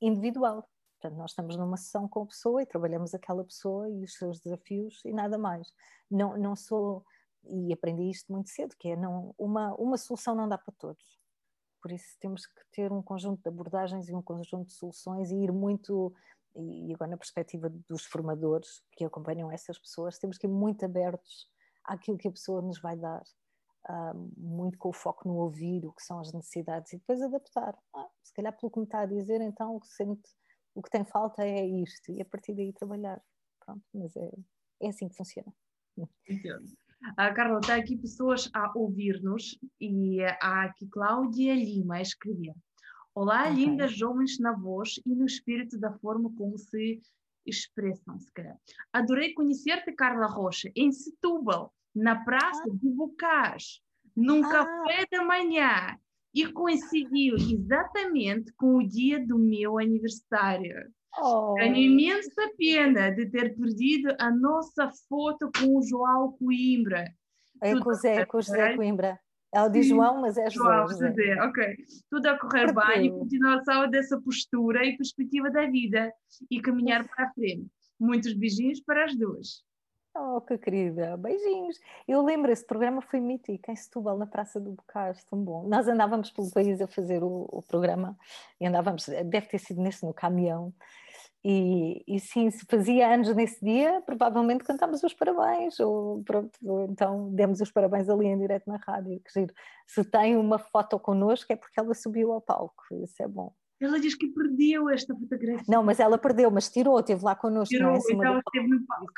individual. 0.00 0.66
Portanto, 0.98 1.18
nós 1.18 1.32
estamos 1.32 1.54
numa 1.58 1.76
sessão 1.76 2.08
com 2.08 2.22
a 2.22 2.26
pessoa 2.26 2.62
e 2.62 2.66
trabalhamos 2.66 3.12
aquela 3.12 3.44
pessoa 3.44 3.90
e 3.90 4.04
os 4.04 4.14
seus 4.14 4.40
desafios 4.40 5.04
e 5.04 5.12
nada 5.12 5.36
mais. 5.36 5.70
Não, 6.10 6.38
não 6.38 6.56
sou, 6.56 7.04
e 7.44 7.74
aprendi 7.74 8.08
isto 8.08 8.32
muito 8.32 8.48
cedo, 8.48 8.74
que 8.78 8.88
é 8.88 8.96
não, 8.96 9.34
uma, 9.36 9.74
uma 9.74 9.98
solução 9.98 10.34
não 10.34 10.48
dá 10.48 10.56
para 10.56 10.72
todos. 10.78 11.21
Por 11.82 11.90
isso 11.90 12.16
temos 12.20 12.46
que 12.46 12.62
ter 12.70 12.92
um 12.92 13.02
conjunto 13.02 13.42
de 13.42 13.48
abordagens 13.48 14.08
e 14.08 14.14
um 14.14 14.22
conjunto 14.22 14.68
de 14.68 14.72
soluções 14.72 15.30
e 15.30 15.34
ir 15.34 15.52
muito, 15.52 16.14
e 16.54 16.94
agora 16.94 17.10
na 17.10 17.16
perspectiva 17.16 17.68
dos 17.88 18.04
formadores 18.06 18.80
que 18.92 19.04
acompanham 19.04 19.50
essas 19.50 19.78
pessoas, 19.78 20.18
temos 20.18 20.38
que 20.38 20.46
ir 20.46 20.50
muito 20.50 20.84
abertos 20.84 21.50
àquilo 21.84 22.16
que 22.16 22.28
a 22.28 22.32
pessoa 22.32 22.62
nos 22.62 22.80
vai 22.80 22.96
dar. 22.96 23.22
Uh, 23.90 24.30
muito 24.36 24.78
com 24.78 24.90
o 24.90 24.92
foco 24.92 25.26
no 25.26 25.34
ouvir 25.38 25.84
o 25.84 25.92
que 25.92 26.04
são 26.04 26.20
as 26.20 26.32
necessidades 26.32 26.92
e 26.92 26.98
depois 26.98 27.20
adaptar. 27.20 27.76
Ah, 27.92 28.08
se 28.22 28.32
calhar 28.32 28.56
pelo 28.56 28.70
que 28.70 28.78
me 28.78 28.84
está 28.84 29.00
a 29.00 29.06
dizer, 29.06 29.40
então 29.40 29.74
o 29.74 29.80
que, 29.80 29.88
sente, 29.88 30.30
o 30.72 30.80
que 30.80 30.88
tem 30.88 31.04
falta 31.04 31.44
é 31.44 31.66
isto, 31.66 32.12
e 32.12 32.22
a 32.22 32.24
partir 32.24 32.54
daí 32.54 32.72
trabalhar. 32.72 33.20
Pronto, 33.58 33.82
mas 33.92 34.14
é, 34.14 34.30
é 34.82 34.88
assim 34.88 35.08
que 35.08 35.16
funciona. 35.16 35.52
Entendo. 36.28 36.72
Uh, 37.02 37.34
Carla, 37.34 37.58
está 37.58 37.74
aqui 37.74 37.96
pessoas 37.96 38.48
a 38.54 38.72
ouvir-nos 38.76 39.58
e 39.80 40.22
há 40.40 40.64
aqui 40.64 40.86
Cláudia 40.86 41.52
Lima 41.52 41.96
a 41.96 42.00
escrever. 42.00 42.54
Olá, 43.12 43.42
okay. 43.42 43.54
lindas 43.54 43.92
jovens 43.92 44.38
na 44.38 44.52
voz 44.52 45.00
e 45.04 45.12
no 45.12 45.26
espírito 45.26 45.76
da 45.78 45.92
forma 45.98 46.32
como 46.36 46.56
se 46.56 47.00
expressam, 47.44 48.20
se 48.20 48.32
calhar. 48.32 48.56
Adorei 48.92 49.34
conhecer-te, 49.34 49.92
Carla 49.92 50.26
Rocha, 50.26 50.70
em 50.76 50.92
Setúbal, 50.92 51.74
na 51.92 52.24
Praça 52.24 52.62
ah. 52.66 52.72
de 52.72 52.88
Bocage, 52.88 53.82
num 54.16 54.44
ah. 54.44 54.48
café 54.48 55.04
da 55.10 55.24
manhã, 55.24 55.98
e 56.32 56.50
coincidiu 56.52 57.34
exatamente 57.34 58.52
com 58.52 58.76
o 58.76 58.86
dia 58.86 59.18
do 59.26 59.38
meu 59.38 59.76
aniversário. 59.76 60.88
Oh. 61.18 61.54
Tenho 61.54 61.76
imensa 61.76 62.50
pena 62.56 63.10
de 63.10 63.26
ter 63.26 63.54
perdido 63.54 64.14
a 64.18 64.30
nossa 64.30 64.90
foto 65.08 65.50
com 65.58 65.76
o 65.76 65.82
João 65.82 66.32
Coimbra. 66.32 67.12
É 67.62 67.78
com 67.78 67.90
o 67.90 67.94
Zé, 67.94 68.24
com 68.24 68.38
o 68.38 68.42
José 68.42 68.76
Coimbra. 68.76 69.18
É 69.54 69.62
o 69.62 69.68
de 69.68 69.82
João, 69.82 70.22
mas 70.22 70.38
é 70.38 70.48
José. 70.48 70.54
João, 70.54 70.88
José. 70.88 71.08
José. 71.08 71.42
ok. 71.42 71.76
Tudo 72.10 72.26
a 72.26 72.38
correr 72.38 72.72
Porque... 72.72 72.88
bem 72.88 73.06
e 73.06 73.10
continuação 73.10 73.88
dessa 73.90 74.18
postura 74.20 74.84
e 74.84 74.96
perspectiva 74.96 75.50
da 75.50 75.66
vida 75.66 76.12
e 76.50 76.60
caminhar 76.60 77.06
para 77.06 77.26
a 77.26 77.32
frente. 77.32 77.66
Muitos 78.00 78.32
beijinhos 78.32 78.80
para 78.80 79.04
as 79.04 79.14
duas. 79.14 79.62
Oh, 80.14 80.40
que 80.42 80.58
querida, 80.58 81.16
beijinhos. 81.16 81.80
Eu 82.06 82.22
lembro, 82.22 82.52
esse 82.52 82.66
programa 82.66 83.00
foi 83.00 83.18
mítico 83.18 83.70
em 83.70 83.76
Setúbal, 83.76 84.18
na 84.18 84.26
Praça 84.26 84.60
do 84.60 84.72
Bocage, 84.72 85.24
tão 85.26 85.42
bom. 85.42 85.66
Nós 85.66 85.88
andávamos 85.88 86.30
pelo 86.30 86.50
país 86.50 86.80
a 86.82 86.86
fazer 86.86 87.22
o, 87.24 87.48
o 87.50 87.62
programa 87.62 88.16
e 88.60 88.66
andávamos, 88.66 89.06
deve 89.06 89.46
ter 89.46 89.58
sido 89.58 89.80
nesse, 89.80 90.04
no 90.04 90.12
caminhão, 90.12 90.72
e, 91.44 92.04
e, 92.06 92.20
sim, 92.20 92.50
se 92.52 92.64
fazia 92.66 93.12
anos 93.12 93.34
nesse 93.34 93.64
dia, 93.64 94.00
provavelmente 94.06 94.62
cantámos 94.62 95.02
os 95.02 95.12
parabéns, 95.12 95.80
ou 95.80 96.22
pronto, 96.22 96.56
ou 96.62 96.84
então 96.84 97.34
demos 97.34 97.60
os 97.60 97.70
parabéns 97.72 98.08
ali 98.08 98.26
em 98.26 98.38
direto 98.38 98.68
na 98.68 98.76
rádio. 98.76 99.20
Que 99.20 99.40
giro. 99.40 99.52
Se 99.84 100.04
tem 100.04 100.36
uma 100.36 100.58
foto 100.58 101.00
connosco 101.00 101.52
é 101.52 101.56
porque 101.56 101.80
ela 101.80 101.94
subiu 101.94 102.32
ao 102.32 102.40
palco, 102.40 102.84
isso 103.02 103.20
é 103.20 103.26
bom. 103.26 103.52
Ela 103.80 103.98
diz 103.98 104.14
que 104.14 104.28
perdeu 104.28 104.88
esta 104.88 105.12
fotografia. 105.12 105.64
Não, 105.66 105.82
mas 105.82 105.98
ela 105.98 106.16
perdeu, 106.16 106.48
mas 106.48 106.70
tirou, 106.70 107.00
esteve 107.00 107.24
lá 107.24 107.34
connosco. 107.34 107.74
Tirou, 107.74 107.90
não 107.90 107.96
é? 107.96 108.12
então 108.12 108.38
esteve 108.38 108.68
no 108.68 108.86
palco. 108.86 109.12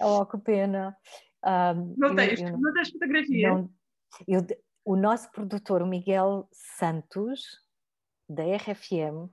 Oh, 0.00 0.24
que 0.26 0.38
pena. 0.38 0.96
Um, 1.44 1.94
não, 1.96 2.14
tens, 2.14 2.40
eu, 2.40 2.56
não 2.58 2.72
tens 2.72 2.90
fotografia? 2.90 3.52
Não, 3.52 3.68
eu, 4.26 4.44
o 4.84 4.96
nosso 4.96 5.30
produtor, 5.30 5.82
o 5.82 5.86
Miguel 5.86 6.48
Santos, 6.52 7.42
da 8.28 8.42
RFM, 8.44 9.30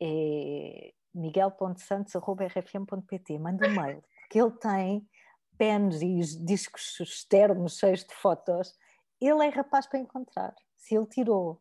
é 0.00 0.92
miguel.santos.rfm.pt, 1.14 3.38
manda 3.38 3.68
um 3.68 3.74
mail, 3.74 4.02
porque 4.22 4.40
ele 4.40 4.52
tem 4.52 5.06
pens 5.58 6.00
e 6.00 6.20
discos 6.44 6.98
externos 7.00 7.76
cheios 7.78 8.04
de 8.04 8.14
fotos, 8.14 8.74
ele 9.20 9.44
é 9.44 9.50
rapaz 9.50 9.86
para 9.86 9.98
encontrar, 9.98 10.54
se 10.76 10.96
ele 10.96 11.04
tirou, 11.06 11.60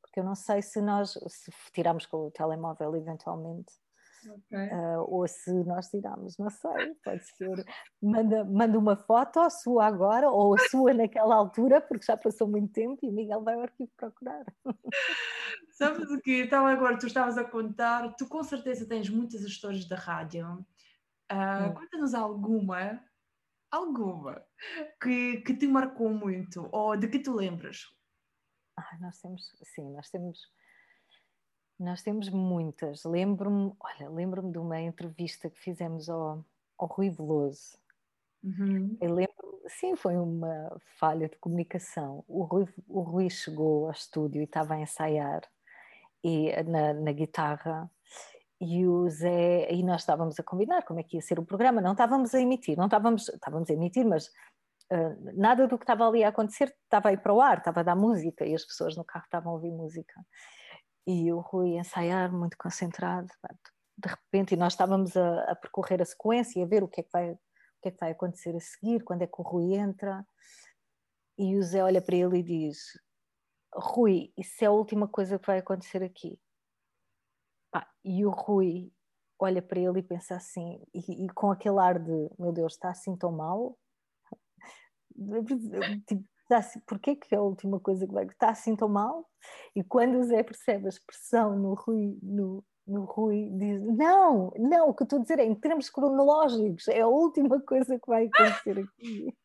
porque 0.00 0.20
eu 0.20 0.24
não 0.24 0.34
sei 0.34 0.62
se 0.62 0.80
nós, 0.80 1.18
se 1.28 1.52
tiramos 1.72 2.06
com 2.06 2.26
o 2.26 2.30
telemóvel 2.30 2.96
eventualmente, 2.96 3.74
Okay. 4.26 4.68
Uh, 4.68 5.04
ou 5.08 5.28
se 5.28 5.52
nós 5.64 5.88
tiramos, 5.88 6.36
não 6.36 6.50
sei, 6.50 6.94
pode 7.04 7.24
ser. 7.36 7.64
Manda, 8.02 8.44
manda 8.44 8.78
uma 8.78 8.96
foto, 8.96 9.38
a 9.38 9.50
sua 9.50 9.86
agora, 9.86 10.28
ou 10.28 10.54
a 10.54 10.58
sua 10.68 10.92
naquela 10.92 11.36
altura, 11.36 11.80
porque 11.80 12.04
já 12.04 12.16
passou 12.16 12.48
muito 12.48 12.72
tempo 12.72 12.98
e 13.04 13.12
Miguel 13.12 13.42
vai 13.42 13.54
ao 13.54 13.62
arquivo 13.62 13.90
procurar. 13.96 14.44
Sabes 15.72 16.10
o 16.10 16.20
que? 16.20 16.42
Então, 16.42 16.66
agora 16.66 16.98
tu 16.98 17.06
estavas 17.06 17.38
a 17.38 17.44
contar, 17.44 18.14
tu 18.16 18.26
com 18.28 18.42
certeza 18.42 18.88
tens 18.88 19.08
muitas 19.08 19.42
histórias 19.42 19.86
da 19.86 19.96
rádio. 19.96 20.66
Uh. 21.30 21.74
Conta-nos 21.74 22.14
alguma, 22.14 23.00
alguma, 23.70 24.42
que, 25.02 25.38
que 25.42 25.54
te 25.54 25.66
marcou 25.66 26.10
muito, 26.10 26.68
ou 26.72 26.96
de 26.96 27.08
que 27.08 27.18
tu 27.18 27.34
lembras? 27.34 27.84
Ah, 28.76 28.98
nós 29.00 29.20
temos, 29.20 29.52
sim, 29.74 29.92
nós 29.92 30.10
temos 30.10 30.38
nós 31.78 32.02
temos 32.02 32.28
muitas. 32.30 33.04
Lembro-me, 33.04 33.72
olha, 33.80 34.08
lembro-me 34.08 34.52
de 34.52 34.58
uma 34.58 34.80
entrevista 34.80 35.50
que 35.50 35.60
fizemos 35.60 36.08
ao, 36.08 36.44
ao 36.78 36.88
Rui 36.88 37.10
Veloso. 37.10 37.78
Uhum. 38.42 38.96
Eu 39.00 39.12
lembro, 39.12 39.60
sim, 39.68 39.96
foi 39.96 40.16
uma 40.16 40.76
falha 40.98 41.28
de 41.28 41.36
comunicação. 41.36 42.24
O 42.28 42.44
Rui, 42.44 42.66
o 42.88 43.00
Rui 43.00 43.28
chegou 43.28 43.86
ao 43.86 43.92
estúdio 43.92 44.40
e 44.40 44.44
estava 44.44 44.74
a 44.74 44.80
ensaiar 44.80 45.42
e, 46.22 46.50
na, 46.64 46.94
na 46.94 47.12
guitarra 47.12 47.90
e 48.60 48.86
o 48.86 49.08
Zé, 49.10 49.70
e 49.70 49.82
nós 49.82 50.00
estávamos 50.00 50.38
a 50.40 50.42
combinar 50.42 50.82
como 50.82 50.98
é 50.98 51.02
que 51.02 51.16
ia 51.16 51.22
ser 51.22 51.38
o 51.38 51.44
programa, 51.44 51.80
não 51.80 51.92
estávamos 51.92 52.34
a 52.34 52.40
emitir, 52.40 52.76
não 52.76 52.86
estávamos, 52.86 53.28
estávamos 53.28 53.68
a 53.68 53.72
emitir, 53.72 54.06
mas 54.06 54.28
uh, 54.90 55.32
nada 55.34 55.66
do 55.66 55.76
que 55.76 55.84
estava 55.84 56.08
ali 56.08 56.24
a 56.24 56.28
acontecer 56.28 56.74
estava 56.84 57.10
aí 57.10 57.18
para 57.18 57.34
o 57.34 57.40
ar, 57.40 57.58
estava 57.58 57.80
a 57.80 57.82
dar 57.82 57.96
música 57.96 58.46
e 58.46 58.54
as 58.54 58.64
pessoas 58.64 58.96
no 58.96 59.04
carro 59.04 59.26
estavam 59.26 59.52
a 59.52 59.54
ouvir 59.56 59.70
música. 59.70 60.14
E 61.06 61.32
o 61.32 61.40
Rui 61.40 61.76
ensaiar, 61.76 62.32
muito 62.32 62.56
concentrado, 62.58 63.28
de 63.98 64.08
repente, 64.08 64.54
e 64.54 64.56
nós 64.56 64.72
estávamos 64.72 65.16
a, 65.16 65.52
a, 65.52 65.56
percorrer 65.56 66.02
a 66.02 66.04
sequência 66.04 66.62
a 66.62 66.66
ver 66.66 66.82
o 66.82 66.88
que, 66.88 67.00
é 67.00 67.04
que 67.04 67.10
vai, 67.12 67.32
o 67.32 67.38
que 67.82 67.88
é 67.88 67.90
que 67.90 68.00
vai 68.00 68.10
acontecer 68.10 68.54
a 68.54 68.60
seguir, 68.60 69.04
quando 69.04 69.22
é 69.22 69.26
que 69.26 69.40
o 69.40 69.42
Rui 69.42 69.74
entra, 69.74 70.26
e 71.38 71.56
o 71.56 71.62
Zé 71.62 71.82
olha 71.82 72.02
para 72.02 72.16
ele 72.16 72.38
e 72.38 72.42
diz: 72.42 72.78
Rui, 73.74 74.32
isso 74.36 74.64
é 74.64 74.66
a 74.66 74.72
última 74.72 75.06
coisa 75.06 75.38
que 75.38 75.46
vai 75.46 75.58
acontecer 75.58 76.02
aqui. 76.02 76.38
E 78.04 78.24
o 78.24 78.30
Rui 78.30 78.92
olha 79.38 79.60
para 79.60 79.78
ele 79.78 79.98
e 79.98 80.02
pensa 80.02 80.36
assim, 80.36 80.80
e, 80.94 81.26
e, 81.26 81.28
com 81.30 81.50
aquele 81.50 81.78
ar 81.78 81.98
de: 81.98 82.30
Meu 82.38 82.52
Deus, 82.52 82.74
está 82.74 82.90
assim 82.90 83.16
tão 83.16 83.32
mal? 83.32 83.78
tipo, 86.06 86.24
está 86.46 86.58
assim, 86.58 86.80
porquê 86.86 87.16
que 87.16 87.34
é 87.34 87.38
a 87.38 87.42
última 87.42 87.78
coisa 87.80 88.06
que 88.06 88.12
vai. 88.12 88.24
Está 88.24 88.50
assim 88.50 88.74
tão 88.76 88.88
mal? 88.88 89.28
E 89.74 89.82
quando 89.82 90.18
o 90.18 90.24
Zé 90.24 90.42
percebe 90.42 90.86
a 90.86 90.88
expressão 90.88 91.58
no 91.58 91.74
Rui, 91.74 92.18
no, 92.22 92.64
no 92.86 93.04
Rui 93.04 93.50
diz: 93.52 93.82
Não, 93.82 94.52
não, 94.56 94.88
o 94.90 94.94
que 94.94 95.04
estou 95.04 95.18
a 95.18 95.22
dizer 95.22 95.38
é 95.38 95.44
em 95.44 95.54
termos 95.54 95.90
cronológicos, 95.90 96.88
é 96.88 97.00
a 97.00 97.08
última 97.08 97.60
coisa 97.60 97.98
que 97.98 98.08
vai 98.08 98.28
acontecer 98.32 98.78
aqui. 98.80 99.36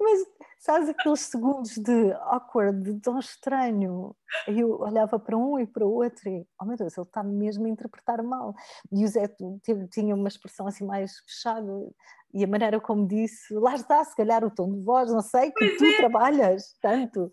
Mas 0.00 0.26
sabes 0.58 0.88
aqueles 0.88 1.20
segundos 1.20 1.76
de 1.76 2.12
awkward, 2.12 2.82
de 2.82 3.00
tão 3.00 3.18
estranho? 3.18 4.14
Eu 4.46 4.80
olhava 4.80 5.18
para 5.18 5.36
um 5.36 5.58
e 5.58 5.66
para 5.66 5.84
o 5.84 5.92
outro 5.92 6.28
e, 6.28 6.46
oh 6.60 6.64
meu 6.64 6.76
Deus, 6.76 6.96
ele 6.96 7.06
está 7.06 7.22
mesmo 7.22 7.66
a 7.66 7.70
interpretar 7.70 8.22
mal. 8.22 8.54
E 8.90 9.04
o 9.04 9.08
Zé 9.08 9.28
tinha 9.90 10.14
uma 10.14 10.28
expressão 10.28 10.66
assim 10.66 10.84
mais 10.84 11.18
fechada 11.20 11.70
e 12.34 12.44
a 12.44 12.46
maneira 12.46 12.80
como 12.80 13.06
disse, 13.06 13.52
lá 13.54 13.74
está, 13.74 14.02
se 14.04 14.16
calhar 14.16 14.42
o 14.44 14.50
tom 14.50 14.72
de 14.72 14.80
voz, 14.80 15.10
não 15.10 15.20
sei, 15.20 15.50
que 15.50 15.66
pois 15.66 15.78
tu 15.78 15.84
é. 15.84 15.96
trabalhas 15.98 16.74
tanto 16.80 17.30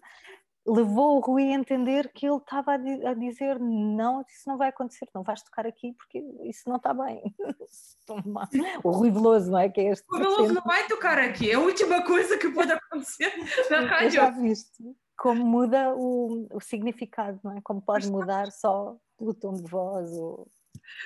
levou 0.69 1.17
o 1.17 1.19
Rui 1.19 1.51
a 1.51 1.55
entender 1.55 2.11
que 2.13 2.27
ele 2.27 2.37
estava 2.37 2.73
a, 2.73 3.13
dizer 3.13 3.59
não, 3.59 4.21
isso 4.29 4.47
não 4.47 4.57
vai 4.57 4.69
acontecer, 4.69 5.07
não 5.13 5.23
vais 5.23 5.41
tocar 5.41 5.65
aqui 5.65 5.93
porque 5.93 6.23
isso 6.43 6.69
não 6.69 6.77
está 6.77 6.93
bem. 6.93 7.21
o 8.83 8.91
Rui 8.91 9.11
Veloso, 9.11 9.51
não 9.51 9.59
é? 9.59 9.69
Que 9.69 9.81
é 9.81 9.91
este 9.91 10.05
o 10.09 10.17
Veloso 10.17 10.53
não 10.53 10.63
vai 10.63 10.87
tocar 10.87 11.17
aqui, 11.17 11.51
é 11.51 11.55
a 11.55 11.59
última 11.59 12.03
coisa 12.03 12.37
que 12.37 12.49
pode 12.49 12.71
acontecer 12.71 13.31
na 13.69 13.81
rádio. 13.81 14.11
Já 14.11 14.29
viste 14.29 14.83
como 15.17 15.45
muda 15.45 15.93
o, 15.95 16.47
o 16.51 16.61
significado, 16.61 17.39
não 17.43 17.57
é? 17.57 17.61
Como 17.61 17.81
pode 17.81 18.09
mudar 18.09 18.51
só 18.51 18.97
pelo 19.17 19.33
tom 19.33 19.53
de 19.53 19.69
voz 19.69 20.11
ou... 20.11 20.49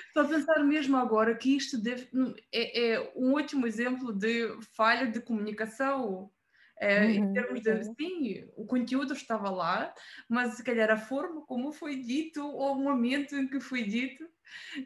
Estou 0.06 0.22
a 0.22 0.28
pensar 0.28 0.62
mesmo 0.62 0.96
agora 0.96 1.34
que 1.34 1.56
isto 1.56 1.76
deve, 1.76 2.08
é, 2.52 2.92
é 2.92 3.12
um 3.16 3.34
ótimo 3.34 3.66
exemplo 3.66 4.12
de 4.12 4.56
falha 4.76 5.10
de 5.10 5.20
comunicação 5.20 6.30
é, 6.80 7.04
uhum, 7.04 7.10
em 7.10 7.32
termos 7.32 7.60
de, 7.60 7.70
uhum. 7.70 7.94
sim, 7.94 8.44
o 8.56 8.66
conteúdo 8.66 9.12
estava 9.12 9.50
lá, 9.50 9.94
mas 10.28 10.54
se 10.54 10.64
calhar 10.64 10.90
a 10.90 10.96
forma 10.96 11.42
como 11.46 11.72
foi 11.72 11.96
dito 12.00 12.44
ou 12.46 12.72
o 12.72 12.82
momento 12.82 13.36
em 13.36 13.48
que 13.48 13.60
foi 13.60 13.84
dito 13.84 14.24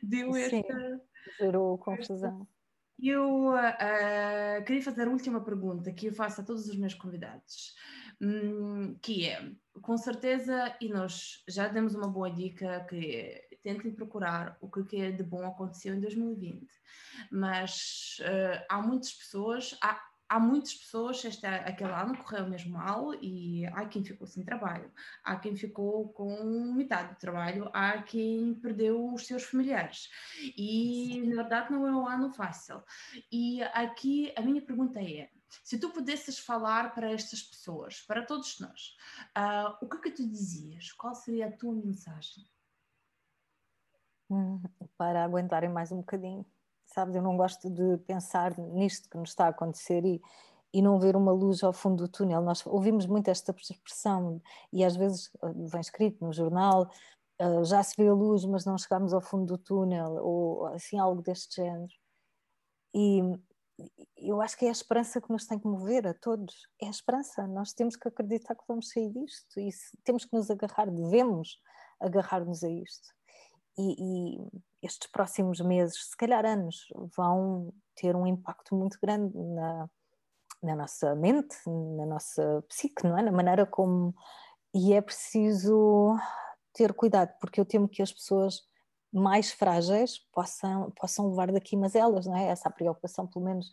deu 0.02 0.32
sim, 0.32 0.60
esta... 0.60 1.00
gerou 1.38 1.78
confusão. 1.78 2.46
Eu 3.00 3.50
uh, 3.50 4.64
queria 4.66 4.82
fazer 4.82 5.06
a 5.06 5.10
última 5.10 5.40
pergunta 5.40 5.92
que 5.92 6.06
eu 6.06 6.12
faço 6.12 6.40
a 6.40 6.44
todos 6.44 6.68
os 6.68 6.76
meus 6.76 6.94
convidados, 6.94 7.76
um, 8.20 8.94
que 9.00 9.28
é, 9.28 9.52
com 9.80 9.96
certeza, 9.96 10.76
e 10.80 10.88
nós 10.88 11.44
já 11.48 11.68
demos 11.68 11.94
uma 11.94 12.08
boa 12.08 12.28
dica, 12.28 12.84
que 12.88 13.14
é, 13.14 13.48
tentem 13.62 13.92
procurar 13.92 14.58
o 14.60 14.68
que 14.68 14.96
é 14.96 15.12
de 15.12 15.22
bom 15.22 15.46
aconteceu 15.46 15.94
em 15.94 16.00
2020, 16.00 16.66
mas 17.30 18.18
uh, 18.20 18.64
há 18.68 18.82
muitas 18.82 19.12
pessoas, 19.12 19.78
há, 19.80 20.00
há 20.28 20.38
muitas 20.38 20.74
pessoas, 20.74 21.24
este, 21.24 21.46
aquele 21.46 21.92
ano 21.92 22.16
correu 22.18 22.48
mesmo 22.48 22.72
mal 22.72 23.14
e 23.14 23.66
há 23.66 23.86
quem 23.86 24.04
ficou 24.04 24.26
sem 24.26 24.44
trabalho, 24.44 24.92
há 25.24 25.36
quem 25.36 25.56
ficou 25.56 26.08
com 26.10 26.72
metade 26.74 27.14
do 27.14 27.18
trabalho, 27.18 27.70
há 27.72 28.02
quem 28.02 28.54
perdeu 28.54 29.12
os 29.12 29.26
seus 29.26 29.44
familiares. 29.44 30.10
E 30.56 31.22
na 31.26 31.42
verdade 31.42 31.72
não 31.72 31.86
é 31.86 31.92
um 31.92 32.06
ano 32.06 32.30
fácil. 32.32 32.82
E 33.32 33.62
aqui 33.62 34.32
a 34.36 34.42
minha 34.42 34.60
pergunta 34.60 35.00
é: 35.00 35.30
se 35.64 35.78
tu 35.78 35.90
pudesses 35.90 36.38
falar 36.38 36.94
para 36.94 37.10
estas 37.10 37.42
pessoas, 37.42 38.00
para 38.02 38.24
todos 38.24 38.60
nós, 38.60 38.96
uh, 39.36 39.76
o 39.80 39.88
que 39.88 39.96
é 39.96 40.00
que 40.00 40.10
tu 40.10 40.28
dizias? 40.28 40.92
Qual 40.92 41.14
seria 41.14 41.46
a 41.46 41.52
tua 41.52 41.74
mensagem? 41.74 42.44
Hum, 44.30 44.60
para 44.98 45.24
aguentarem 45.24 45.70
mais 45.70 45.90
um 45.90 45.98
bocadinho 45.98 46.44
sabes? 46.88 47.14
Eu 47.14 47.22
não 47.22 47.36
gosto 47.36 47.70
de 47.70 47.98
pensar 47.98 48.56
nisto 48.58 49.08
que 49.08 49.16
nos 49.16 49.30
está 49.30 49.46
a 49.46 49.48
acontecer 49.48 50.04
e, 50.04 50.20
e 50.72 50.82
não 50.82 50.98
ver 50.98 51.16
uma 51.16 51.32
luz 51.32 51.62
ao 51.62 51.72
fundo 51.72 52.04
do 52.04 52.08
túnel. 52.08 52.42
Nós 52.42 52.64
ouvimos 52.66 53.06
muito 53.06 53.28
esta 53.28 53.54
expressão 53.58 54.40
e 54.72 54.84
às 54.84 54.96
vezes 54.96 55.30
eh, 55.42 55.52
vem 55.54 55.80
escrito 55.80 56.24
no 56.24 56.32
jornal, 56.32 56.90
uh, 57.40 57.64
já 57.64 57.82
se 57.82 57.94
vê 57.96 58.08
a 58.08 58.14
luz, 58.14 58.44
mas 58.44 58.64
não 58.64 58.76
chegamos 58.78 59.12
ao 59.12 59.20
fundo 59.20 59.46
do 59.46 59.58
túnel, 59.58 60.16
ou 60.24 60.66
assim 60.66 60.98
algo 60.98 61.22
deste 61.22 61.56
género. 61.56 61.92
E 62.94 63.20
eu 64.16 64.40
acho 64.40 64.56
que 64.56 64.64
é 64.64 64.68
a 64.68 64.72
esperança 64.72 65.20
que 65.20 65.30
nos 65.30 65.46
tem 65.46 65.58
que 65.58 65.66
mover 65.66 66.06
a 66.06 66.14
todos. 66.14 66.68
É 66.80 66.86
a 66.86 66.90
esperança. 66.90 67.46
Nós 67.46 67.72
temos 67.72 67.96
que 67.96 68.08
acreditar 68.08 68.54
que 68.54 68.64
vamos 68.66 68.90
sair 68.90 69.10
disto 69.10 69.60
e 69.60 69.70
temos 70.04 70.24
que 70.24 70.34
nos 70.34 70.50
agarrar, 70.50 70.90
devemos 70.90 71.60
agarrar-nos 72.00 72.64
a 72.64 72.68
isto. 72.68 73.17
E, 73.78 73.94
e, 73.98 74.62
estes 74.82 75.08
próximos 75.10 75.60
meses, 75.60 76.08
se 76.10 76.16
calhar 76.16 76.44
anos, 76.44 76.88
vão 77.16 77.72
ter 77.94 78.14
um 78.16 78.26
impacto 78.26 78.74
muito 78.74 78.98
grande 79.00 79.36
na, 79.36 79.88
na 80.62 80.76
nossa 80.76 81.14
mente, 81.14 81.56
na 81.66 82.06
nossa 82.06 82.64
psique, 82.68 83.04
não 83.04 83.18
é? 83.18 83.22
Na 83.22 83.32
maneira 83.32 83.64
como. 83.66 84.14
E 84.74 84.92
é 84.92 85.00
preciso 85.00 86.16
ter 86.72 86.92
cuidado, 86.92 87.32
porque 87.40 87.60
eu 87.60 87.64
temo 87.64 87.88
que 87.88 88.02
as 88.02 88.12
pessoas 88.12 88.62
mais 89.12 89.50
frágeis 89.50 90.18
possam, 90.32 90.90
possam 90.92 91.30
levar 91.30 91.50
daqui 91.50 91.76
elas, 91.94 92.26
não 92.26 92.36
é? 92.36 92.48
Essa 92.48 92.68
a 92.68 92.72
preocupação, 92.72 93.26
pelo 93.26 93.44
menos, 93.44 93.70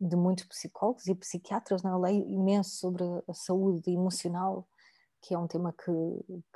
de 0.00 0.16
muitos 0.16 0.44
psicólogos 0.44 1.06
e 1.06 1.14
psiquiatras, 1.14 1.82
não 1.82 1.90
é? 1.90 1.94
Eu 1.94 2.00
leio 2.00 2.28
imenso 2.28 2.76
sobre 2.76 3.04
a 3.28 3.34
saúde 3.34 3.90
emocional 3.90 4.66
que 5.28 5.34
é 5.34 5.38
um 5.38 5.46
tema 5.46 5.74
que, 5.74 5.92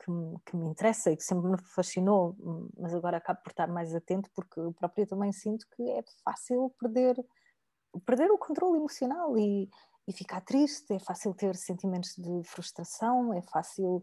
que, 0.02 0.10
que, 0.46 0.56
me 0.56 0.66
interessa 0.66 1.12
e 1.12 1.16
que 1.16 1.22
sempre 1.22 1.50
me 1.50 1.58
fascinou, 1.58 2.34
mas 2.78 2.94
agora 2.94 3.18
acabo 3.18 3.38
por 3.42 3.50
estar 3.50 3.68
mais 3.68 3.94
atento 3.94 4.30
porque 4.34 4.58
eu 4.58 4.72
própria 4.72 5.06
também 5.06 5.30
sinto 5.30 5.66
que 5.76 5.82
é 5.90 6.02
fácil 6.24 6.74
perder, 6.80 7.22
perder 8.06 8.30
o 8.30 8.38
controle 8.38 8.78
emocional 8.78 9.36
e, 9.36 9.68
e 10.08 10.12
ficar 10.14 10.40
triste, 10.40 10.94
é 10.94 10.98
fácil 10.98 11.34
ter 11.34 11.54
sentimentos 11.54 12.14
de 12.16 12.42
frustração, 12.44 13.34
é 13.34 13.42
fácil 13.42 14.02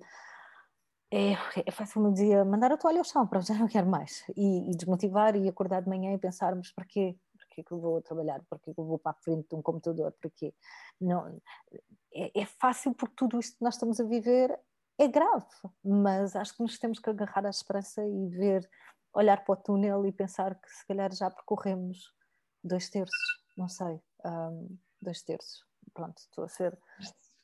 é, 1.11 1.31
é 1.65 1.71
fácil 1.71 2.03
me 2.03 2.13
dizer 2.13 2.45
mandar 2.45 2.71
a 2.71 2.77
toalha 2.77 2.99
ao 2.99 3.03
chão, 3.03 3.25
para 3.25 3.41
já 3.41 3.55
não 3.55 3.67
quero 3.67 3.87
mais 3.87 4.23
e, 4.37 4.69
e, 4.69 4.75
desmotivar 4.75 5.35
e 5.35 5.49
acordar 5.49 5.81
de 5.81 5.89
manhã 5.89 6.13
e 6.13 6.19
pensarmos 6.19 6.71
para 6.71 6.85
quê? 6.85 7.17
Para 7.35 7.63
que 7.63 7.73
eu 7.73 7.79
vou 7.79 7.99
trabalhar? 8.03 8.39
Para 8.47 8.59
que 8.59 8.69
eu 8.69 8.85
vou 8.85 8.99
para 8.99 9.13
a 9.13 9.21
frente 9.23 9.49
de 9.49 9.55
um 9.55 9.63
computador? 9.63 10.13
Para 10.21 10.29
quê? 10.29 10.53
Não, 11.01 11.41
é, 12.13 12.41
é 12.41 12.45
fácil 12.45 12.93
porque 12.93 13.15
tudo 13.15 13.39
isto 13.39 13.57
que 13.57 13.63
nós 13.63 13.75
estamos 13.75 13.99
a 13.99 14.03
viver 14.03 14.57
é 14.97 15.07
grave, 15.07 15.45
mas 15.83 16.35
acho 16.35 16.55
que 16.55 16.61
nos 16.61 16.77
temos 16.77 16.99
que 16.99 17.09
agarrar 17.09 17.45
à 17.45 17.49
esperança 17.49 18.05
e 18.05 18.27
ver, 18.27 18.69
olhar 19.13 19.43
para 19.45 19.53
o 19.53 19.55
túnel 19.55 20.05
e 20.05 20.11
pensar 20.11 20.55
que 20.55 20.69
se 20.69 20.85
calhar 20.85 21.13
já 21.13 21.31
percorremos 21.31 22.13
dois 22.63 22.89
terços, 22.89 23.43
não 23.57 23.69
sei, 23.69 24.01
um, 24.25 24.77
dois 25.01 25.21
terços. 25.21 25.65
Pronto, 25.93 26.17
estou 26.17 26.43
a 26.43 26.49
ser 26.49 26.77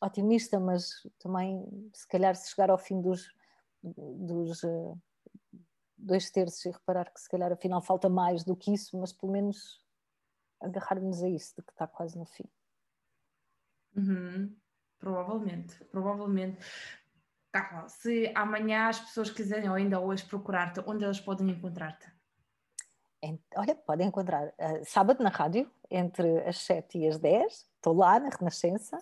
otimista, 0.02 0.60
mas 0.60 0.90
também 1.20 1.66
se 1.94 2.08
calhar 2.08 2.36
se 2.36 2.50
chegar 2.50 2.70
ao 2.70 2.78
fim 2.78 3.02
dos, 3.02 3.34
dos 3.82 4.62
uh, 4.64 5.02
dois 5.98 6.30
terços 6.30 6.66
e 6.66 6.72
reparar 6.72 7.12
que 7.12 7.22
se 7.22 7.30
calhar 7.30 7.52
afinal 7.52 7.82
falta 7.82 8.10
mais 8.10 8.44
do 8.44 8.56
que 8.56 8.74
isso, 8.74 8.98
mas 9.00 9.14
pelo 9.14 9.32
menos 9.32 9.80
agarrar-nos 10.62 11.24
a 11.24 11.30
isso, 11.30 11.56
de 11.58 11.64
que 11.64 11.72
está 11.72 11.88
quase 11.88 12.18
no 12.18 12.26
fim. 12.26 12.46
Uhum. 13.96 14.56
Provavelmente, 15.00 15.84
provavelmente. 15.86 16.58
Carla, 17.52 17.88
se 17.88 18.32
amanhã 18.36 18.90
as 18.90 19.00
pessoas 19.00 19.30
quiserem 19.30 19.70
ou 19.70 19.76
ainda 19.76 20.00
hoje 20.00 20.26
procurar-te, 20.26 20.82
onde 20.86 21.04
elas 21.04 21.20
podem 21.20 21.50
encontrar-te? 21.50 22.14
Olha, 23.56 23.74
podem 23.76 24.08
encontrar 24.08 24.48
uh, 24.50 24.84
sábado 24.86 25.24
na 25.24 25.30
rádio, 25.30 25.70
entre 25.90 26.40
as 26.48 26.58
7 26.58 27.00
e 27.00 27.08
as 27.08 27.18
10, 27.18 27.66
estou 27.76 27.96
lá 27.96 28.20
na 28.20 28.30
Renascença, 28.30 28.98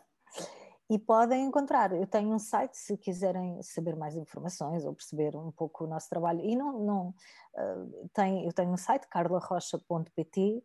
e 0.89 0.99
podem 0.99 1.45
encontrar. 1.45 1.91
Eu 1.91 2.05
tenho 2.05 2.29
um 2.29 2.39
site 2.39 2.77
se 2.77 2.97
quiserem 2.97 3.61
saber 3.63 3.95
mais 3.95 4.15
informações 4.15 4.85
ou 4.85 4.93
perceber 4.93 5.35
um 5.35 5.51
pouco 5.51 5.85
o 5.85 5.87
nosso 5.87 6.07
trabalho. 6.09 6.41
E 6.41 6.55
não, 6.55 6.79
não 6.79 7.09
uh, 7.55 8.09
tem, 8.13 8.45
eu 8.45 8.53
tenho 8.53 8.71
um 8.71 8.77
site, 8.77 9.07
carlarocha.pt, 9.07 10.63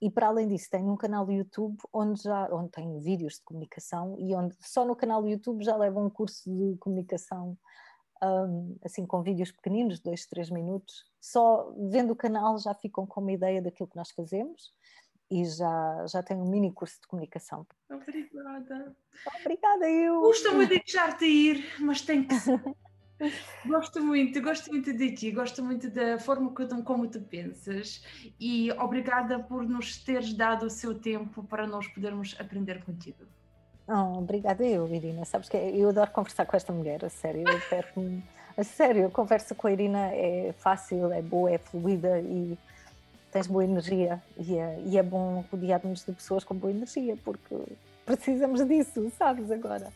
e 0.00 0.10
para 0.10 0.28
além 0.28 0.48
disso, 0.48 0.68
tenho 0.70 0.90
um 0.90 0.96
canal 0.96 1.26
do 1.26 1.32
YouTube 1.32 1.76
onde 1.92 2.22
já 2.22 2.48
onde 2.52 2.70
tenho 2.70 2.98
vídeos 3.00 3.34
de 3.34 3.42
comunicação 3.44 4.16
e 4.18 4.34
onde 4.34 4.56
só 4.60 4.84
no 4.84 4.96
canal 4.96 5.20
do 5.20 5.28
YouTube 5.28 5.64
já 5.64 5.76
levo 5.76 6.04
um 6.04 6.08
curso 6.08 6.50
de 6.50 6.76
comunicação 6.78 7.56
um, 8.22 8.76
assim 8.84 9.06
com 9.06 9.22
vídeos 9.22 9.52
pequeninos, 9.52 10.00
dois, 10.00 10.26
três 10.26 10.50
minutos. 10.50 11.04
Só 11.20 11.72
vendo 11.90 12.12
o 12.12 12.16
canal 12.16 12.58
já 12.58 12.74
ficam 12.74 13.06
com 13.06 13.20
uma 13.20 13.32
ideia 13.32 13.60
daquilo 13.60 13.88
que 13.88 13.96
nós 13.96 14.10
fazemos 14.10 14.72
e 15.30 15.44
já, 15.44 16.06
já 16.06 16.22
tenho 16.22 16.42
um 16.42 16.50
mini 16.50 16.72
curso 16.72 17.00
de 17.00 17.06
comunicação. 17.06 17.66
Obrigada. 17.90 18.96
Obrigada, 19.40 19.88
eu. 19.88 20.20
Gosto 20.20 20.54
muito 20.54 20.70
de 20.70 20.78
deixar-te 20.78 21.24
ir, 21.24 21.64
mas 21.80 22.02
tem 22.02 22.26
que 22.26 22.34
ser. 22.34 22.60
gosto 23.66 24.02
muito, 24.02 24.40
gosto 24.40 24.70
muito 24.70 24.92
de 24.92 25.12
ti, 25.12 25.30
gosto 25.30 25.62
muito 25.62 25.90
da 25.90 26.18
forma 26.18 26.52
como 26.84 27.08
tu 27.08 27.20
pensas 27.20 28.02
e 28.38 28.70
obrigada 28.72 29.38
por 29.38 29.68
nos 29.68 29.98
teres 29.98 30.32
dado 30.32 30.66
o 30.66 30.70
seu 30.70 30.94
tempo 30.94 31.42
para 31.44 31.66
nós 31.66 31.86
podermos 31.88 32.36
aprender 32.38 32.84
contigo. 32.84 33.24
Oh, 33.86 34.18
obrigada 34.18 34.64
eu, 34.64 34.86
Irina. 34.94 35.24
Sabes 35.24 35.48
que 35.48 35.56
eu 35.56 35.88
adoro 35.88 36.10
conversar 36.12 36.46
com 36.46 36.56
esta 36.56 36.72
mulher, 36.72 37.04
a 37.04 37.08
sério. 37.08 37.42
Eu 37.48 37.60
perco 37.68 38.22
a 38.56 38.62
sério, 38.62 39.06
a 39.06 39.10
conversa 39.10 39.54
com 39.54 39.66
a 39.66 39.72
Irina 39.72 40.12
é 40.12 40.54
fácil, 40.58 41.12
é 41.12 41.20
boa, 41.20 41.50
é 41.50 41.58
fluida 41.58 42.20
e 42.20 42.56
tens 43.32 43.46
boa 43.46 43.64
energia. 43.64 44.22
E 44.38 44.56
é, 44.56 44.80
e 44.86 44.96
é 44.98 45.02
bom 45.02 45.44
de 45.52 46.12
pessoas 46.12 46.44
com 46.44 46.54
boa 46.54 46.70
energia, 46.70 47.16
porque 47.24 47.56
precisamos 48.06 48.64
disso, 48.66 49.10
sabes 49.18 49.50
agora? 49.50 49.92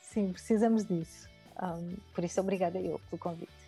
Sim, 0.00 0.32
precisamos 0.32 0.84
disso. 0.86 1.35
Um, 1.62 1.96
por 2.14 2.24
isso, 2.24 2.40
obrigada 2.40 2.78
eu 2.80 2.98
pelo 3.10 3.18
convite. 3.18 3.65